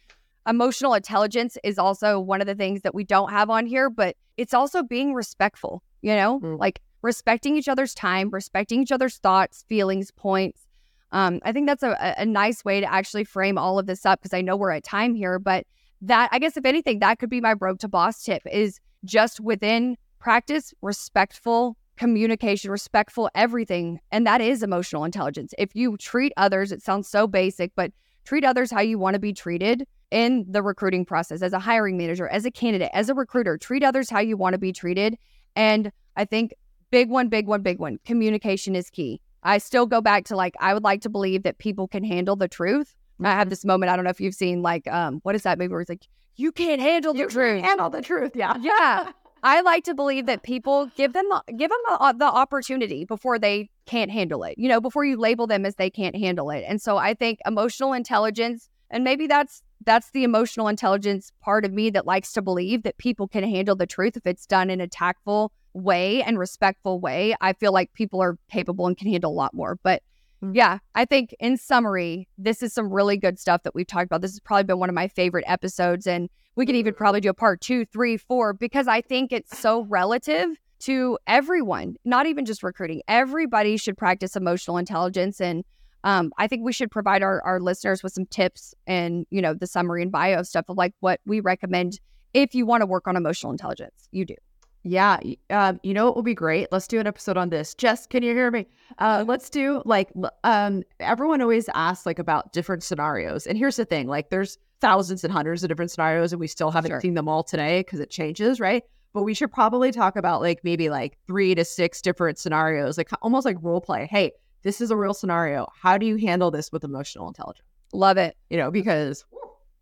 emotional 0.47 0.93
intelligence 0.93 1.57
is 1.63 1.77
also 1.77 2.19
one 2.19 2.41
of 2.41 2.47
the 2.47 2.55
things 2.55 2.81
that 2.81 2.95
we 2.95 3.03
don't 3.03 3.29
have 3.31 3.49
on 3.49 3.65
here, 3.65 3.89
but 3.89 4.15
it's 4.37 4.53
also 4.53 4.81
being 4.83 5.13
respectful. 5.13 5.83
You 6.01 6.15
know, 6.15 6.39
Mm. 6.39 6.59
like 6.59 6.79
respecting 7.01 7.55
each 7.57 7.67
other's 7.69 7.93
time, 7.93 8.29
respecting 8.29 8.81
each 8.81 8.91
other's 8.91 9.17
thoughts, 9.17 9.63
feelings, 9.67 10.11
points. 10.11 10.65
Um, 11.11 11.39
I 11.43 11.51
think 11.51 11.67
that's 11.67 11.83
a, 11.83 11.91
a- 11.99 12.21
a 12.21 12.25
nice 12.25 12.63
way 12.63 12.79
to 12.81 12.91
actually 12.91 13.23
frame 13.23 13.57
all 13.57 13.79
of 13.79 13.85
this 13.85 14.05
up 14.05 14.19
because 14.21 14.33
I 14.33 14.41
know 14.41 14.55
we're 14.55 14.71
at 14.71 14.83
time 14.83 15.15
here, 15.15 15.39
but 15.39 15.65
that 16.01 16.29
I 16.31 16.39
guess 16.39 16.55
if 16.55 16.65
anything, 16.65 16.99
that 16.99 17.19
could 17.19 17.29
be 17.29 17.41
my 17.41 17.53
broke 17.53 17.79
to 17.79 17.87
boss 17.87 18.23
tip 18.23 18.41
is 18.49 18.79
just 19.05 19.39
within 19.39 19.97
practice, 20.19 20.73
respectful 20.81 21.75
communication, 21.99 22.71
respectful 22.71 23.29
everything. 23.35 23.99
And 24.11 24.25
that 24.25 24.41
is 24.41 24.63
emotional 24.63 25.03
intelligence. 25.03 25.53
If 25.59 25.75
you 25.75 25.97
treat 25.97 26.31
others, 26.37 26.71
it 26.71 26.81
sounds 26.81 27.07
so 27.07 27.27
basic, 27.27 27.71
but 27.75 27.91
treat 28.25 28.43
others 28.45 28.71
how 28.71 28.79
you 28.79 28.97
want 28.97 29.15
to 29.15 29.19
be 29.19 29.33
treated 29.33 29.85
in 30.09 30.45
the 30.49 30.63
recruiting 30.63 31.05
process 31.05 31.41
as 31.41 31.53
a 31.53 31.59
hiring 31.59 31.97
manager, 31.97 32.27
as 32.29 32.45
a 32.45 32.51
candidate, 32.51 32.89
as 32.93 33.09
a 33.09 33.13
recruiter, 33.13 33.57
treat 33.57 33.83
others 33.83 34.09
how 34.09 34.19
you 34.19 34.37
want 34.37 34.53
to 34.53 34.57
be 34.57 34.71
treated. 34.71 35.17
And 35.55 35.91
I 36.15 36.25
think 36.25 36.53
big 36.89 37.09
one, 37.09 37.27
big 37.27 37.47
one, 37.47 37.61
big 37.61 37.79
one, 37.79 37.99
communication 38.05 38.75
is 38.75 38.89
key. 38.89 39.21
I 39.43 39.57
still 39.57 39.85
go 39.85 40.01
back 40.01 40.23
to 40.25 40.35
like, 40.35 40.55
I 40.59 40.73
would 40.73 40.83
like 40.83 41.01
to 41.01 41.09
believe 41.09 41.43
that 41.43 41.57
people 41.59 41.87
can 41.87 42.03
handle 42.03 42.35
the 42.37 42.47
truth. 42.47 42.95
I 43.21 43.31
have 43.31 43.49
this 43.49 43.65
moment. 43.65 43.89
I 43.91 43.95
don't 43.97 44.05
know 44.05 44.11
if 44.11 44.21
you've 44.21 44.33
seen 44.33 44.61
like, 44.61 44.87
um, 44.87 45.19
what 45.23 45.35
is 45.35 45.43
that 45.43 45.59
movie 45.59 45.67
where 45.73 45.81
it's 45.81 45.89
like, 45.89 46.07
you 46.37 46.53
can't 46.53 46.79
handle 46.79 47.11
the 47.13 47.19
You 47.19 47.27
truth. 47.29 47.61
handle 47.61 47.89
the 47.89 48.01
truth. 48.01 48.31
Yeah. 48.35 48.55
Yeah. 48.61 49.11
I 49.43 49.61
like 49.61 49.83
to 49.85 49.93
believe 49.93 50.25
that 50.25 50.43
people 50.43 50.87
give 50.95 51.13
them 51.13 51.25
the, 51.29 51.53
give 51.53 51.69
them 51.69 51.79
the, 51.87 52.15
the 52.19 52.25
opportunity 52.25 53.05
before 53.05 53.39
they 53.39 53.69
can't 53.85 54.11
handle 54.11 54.43
it. 54.43 54.55
You 54.57 54.67
know, 54.69 54.81
before 54.81 55.05
you 55.05 55.17
label 55.17 55.47
them 55.47 55.65
as 55.65 55.75
they 55.75 55.89
can't 55.89 56.15
handle 56.15 56.49
it. 56.49 56.63
And 56.67 56.81
so 56.81 56.97
I 56.97 57.13
think 57.13 57.39
emotional 57.45 57.93
intelligence, 57.93 58.69
and 58.89 59.03
maybe 59.03 59.27
that's 59.27 59.61
that's 59.85 60.11
the 60.11 60.23
emotional 60.23 60.67
intelligence 60.67 61.31
part 61.41 61.63
of 61.63 61.71
me 61.71 61.89
that 61.91 62.05
likes 62.05 62.33
to 62.33 62.41
believe 62.41 62.83
that 62.83 62.97
people 62.97 63.27
can 63.27 63.43
handle 63.43 63.75
the 63.75 63.87
truth 63.87 64.17
if 64.17 64.27
it's 64.27 64.45
done 64.45 64.69
in 64.69 64.81
a 64.81 64.87
tactful 64.87 65.53
way 65.73 66.21
and 66.21 66.37
respectful 66.37 66.99
way. 66.99 67.33
I 67.39 67.53
feel 67.53 67.71
like 67.71 67.93
people 67.93 68.21
are 68.21 68.37
capable 68.51 68.87
and 68.87 68.97
can 68.97 69.09
handle 69.09 69.31
a 69.31 69.33
lot 69.33 69.53
more. 69.53 69.79
But 69.83 70.03
Mm. 70.43 70.55
yeah, 70.55 70.79
I 70.95 71.05
think 71.05 71.35
in 71.39 71.57
summary, 71.57 72.27
this 72.37 72.63
is 72.63 72.73
some 72.73 72.91
really 72.91 73.17
good 73.17 73.37
stuff 73.37 73.63
that 73.63 73.75
we've 73.75 73.87
talked 73.87 74.05
about. 74.05 74.21
This 74.21 74.31
has 74.31 74.39
probably 74.39 74.63
been 74.63 74.79
one 74.79 74.89
of 74.89 74.95
my 74.95 75.07
favorite 75.07 75.43
episodes. 75.47 76.07
And 76.07 76.29
we 76.59 76.65
could 76.65 76.75
even 76.75 76.93
probably 76.93 77.21
do 77.21 77.29
a 77.29 77.33
part 77.33 77.61
two, 77.61 77.85
three, 77.85 78.17
four, 78.17 78.51
because 78.51 78.85
I 78.85 78.99
think 78.99 79.31
it's 79.31 79.57
so 79.57 79.83
relative 79.83 80.49
to 80.79 81.17
everyone, 81.25 81.95
not 82.03 82.25
even 82.25 82.43
just 82.43 82.63
recruiting. 82.63 83.01
Everybody 83.07 83.77
should 83.77 83.97
practice 83.97 84.35
emotional 84.35 84.77
intelligence. 84.77 85.39
And 85.39 85.63
um, 86.03 86.33
I 86.37 86.47
think 86.47 86.65
we 86.65 86.73
should 86.73 86.91
provide 86.91 87.23
our, 87.23 87.41
our 87.43 87.61
listeners 87.61 88.03
with 88.03 88.11
some 88.11 88.25
tips 88.25 88.75
and, 88.87 89.25
you 89.29 89.41
know, 89.41 89.53
the 89.53 89.67
summary 89.67 90.01
and 90.01 90.11
bio 90.11 90.43
stuff 90.43 90.65
of 90.67 90.75
like 90.75 90.93
what 90.99 91.21
we 91.25 91.39
recommend 91.39 92.01
if 92.33 92.53
you 92.53 92.65
want 92.65 92.81
to 92.81 92.85
work 92.85 93.07
on 93.07 93.15
emotional 93.15 93.53
intelligence. 93.53 94.09
You 94.11 94.25
do. 94.25 94.35
Yeah. 94.83 95.21
Um, 95.49 95.79
you 95.81 95.93
know 95.93 96.09
it 96.09 96.15
will 96.15 96.23
be 96.23 96.33
great? 96.33 96.67
Let's 96.73 96.89
do 96.89 96.99
an 96.99 97.07
episode 97.07 97.37
on 97.37 97.51
this. 97.51 97.73
Jess, 97.73 98.05
can 98.05 98.21
you 98.21 98.33
hear 98.33 98.51
me? 98.51 98.67
Uh, 98.97 99.23
let's 99.25 99.49
do 99.49 99.81
like 99.85 100.09
um 100.43 100.83
everyone 100.99 101.41
always 101.41 101.69
asks 101.73 102.05
like 102.05 102.19
about 102.19 102.51
different 102.51 102.83
scenarios. 102.83 103.47
And 103.47 103.57
here's 103.57 103.77
the 103.77 103.85
thing, 103.85 104.07
like 104.07 104.29
there's 104.29 104.57
thousands 104.81 105.23
and 105.23 105.31
hundreds 105.33 105.63
of 105.63 105.69
different 105.69 105.91
scenarios 105.91 106.31
and 106.33 106.39
we 106.39 106.47
still 106.47 106.71
haven't 106.71 106.91
Sure. 106.91 107.01
seen 107.01 107.13
them 107.13 107.27
all 107.27 107.43
today 107.43 107.81
because 107.81 107.99
it 107.99 108.09
changes, 108.09 108.59
right? 108.59 108.83
But 109.13 109.23
we 109.23 109.33
should 109.33 109.51
probably 109.51 109.91
talk 109.91 110.15
about 110.15 110.41
like 110.41 110.59
maybe 110.63 110.89
like 110.89 111.17
three 111.27 111.55
to 111.55 111.65
six 111.65 112.01
different 112.01 112.37
scenarios, 112.37 112.97
like 112.97 113.09
almost 113.21 113.45
like 113.45 113.57
role 113.61 113.81
play. 113.81 114.07
Hey, 114.09 114.31
this 114.63 114.81
is 114.81 114.91
a 114.91 114.95
real 114.95 115.13
scenario. 115.13 115.67
How 115.81 115.97
do 115.97 116.05
you 116.05 116.17
handle 116.17 116.51
this 116.51 116.71
with 116.71 116.83
emotional 116.83 117.27
intelligence? 117.27 117.65
Love 117.93 118.17
it. 118.17 118.35
You 118.49 118.57
know, 118.57 118.69
because 118.71 119.25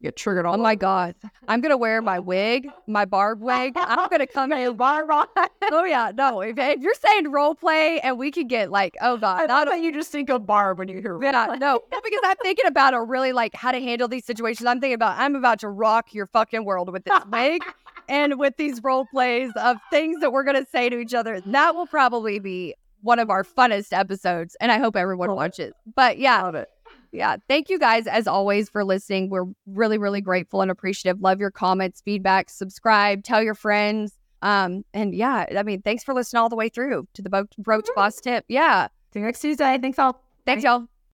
get 0.02 0.16
triggered 0.16 0.46
all 0.46 0.56
Oh 0.56 0.58
my. 0.58 0.76
God. 0.76 1.16
I'm 1.48 1.62
going 1.62 1.72
to 1.72 1.78
wear 1.78 2.02
my 2.02 2.20
wig, 2.20 2.70
my 2.88 3.06
barb 3.06 3.42
wig. 3.42 3.74
I'm 3.76 4.10
going 4.10 4.20
to 4.26 4.28
come 4.28 4.52
in. 4.52 4.76
barb. 4.76 5.10
Oh, 5.72 5.84
yeah. 5.84 6.12
No, 6.16 6.42
if, 6.42 6.58
if 6.58 6.82
you're 6.82 6.94
saying 6.94 7.32
role 7.32 7.56
play 7.56 8.00
and 8.02 8.18
we 8.18 8.32
could 8.32 8.48
get 8.50 8.72
like, 8.72 8.96
oh 9.02 9.18
God, 9.18 9.48
not 9.48 9.68
that 9.68 9.82
you 9.82 9.92
just 9.92 10.12
think 10.12 10.30
of 10.30 10.46
Barb 10.46 10.80
when 10.80 10.88
you 10.88 11.02
hear 11.02 11.22
Yeah, 11.22 11.32
no, 11.32 11.56
no, 11.56 11.82
because 12.04 12.20
I'm 12.24 12.38
thinking 12.42 12.66
about 12.66 12.94
a 12.94 13.02
really 13.02 13.32
like 13.32 13.54
how 13.56 13.72
to 13.72 13.80
handle 13.80 14.08
these 14.08 14.26
situations. 14.26 14.66
I'm 14.68 14.80
thinking 14.80 14.96
about 14.96 15.18
I'm 15.18 15.36
about 15.36 15.60
to 15.60 15.70
rock 15.70 16.14
your 16.14 16.28
fucking 16.28 16.64
world 16.66 16.92
with 16.92 17.04
this 17.04 17.20
wig 17.32 17.64
and 18.10 18.40
with 18.40 18.56
these 18.58 18.84
role 18.84 19.06
plays 19.06 19.52
of 19.56 19.78
things 19.90 20.20
that 20.22 20.32
we're 20.32 20.44
gonna 20.44 20.66
say 20.72 20.90
to 20.90 21.00
each 21.00 21.14
other. 21.14 21.42
That 21.42 21.76
will 21.76 21.88
probably 21.88 22.40
be 22.40 22.76
one 23.02 23.20
of 23.20 23.30
our 23.30 23.44
funnest 23.44 23.94
episodes, 23.94 24.56
and 24.60 24.72
I 24.72 24.80
hope 24.80 24.96
everyone 24.96 25.32
watches. 25.36 25.74
But 25.96 26.18
yeah, 26.18 26.42
Love 26.44 26.56
it. 26.56 26.70
Yeah, 27.12 27.38
thank 27.48 27.70
you 27.70 27.80
guys 27.80 28.08
as 28.08 28.28
always 28.28 28.70
for 28.70 28.84
listening. 28.84 29.30
We're 29.30 29.46
really, 29.66 29.98
really 29.98 30.22
grateful 30.22 30.62
and 30.62 30.70
appreciative. 30.72 31.22
Love 31.22 31.40
your 31.40 31.52
comments, 31.52 32.02
feedback, 32.02 32.50
subscribe, 32.50 33.24
tell 33.24 33.42
your 33.42 33.56
friends. 33.56 34.18
Um, 34.42 34.84
and 34.94 35.16
yeah, 35.16 35.46
I 35.58 35.64
mean, 35.64 35.82
thanks 35.82 36.04
for 36.04 36.14
listening 36.14 36.42
all 36.42 36.50
the 36.50 36.56
way 36.56 36.70
through 36.70 37.08
to 37.14 37.22
the 37.22 37.30
Broke 37.30 37.86
to 37.86 37.92
Boss 37.96 38.20
tip. 38.22 38.46
Yeah, 38.48 38.88
See 39.14 39.20
you 39.20 39.26
next 39.26 39.40
Tuesday. 39.42 39.78
Thanks 39.82 40.00
all. 40.00 40.22
thanks, 40.46 40.64
y'all. 40.64 40.88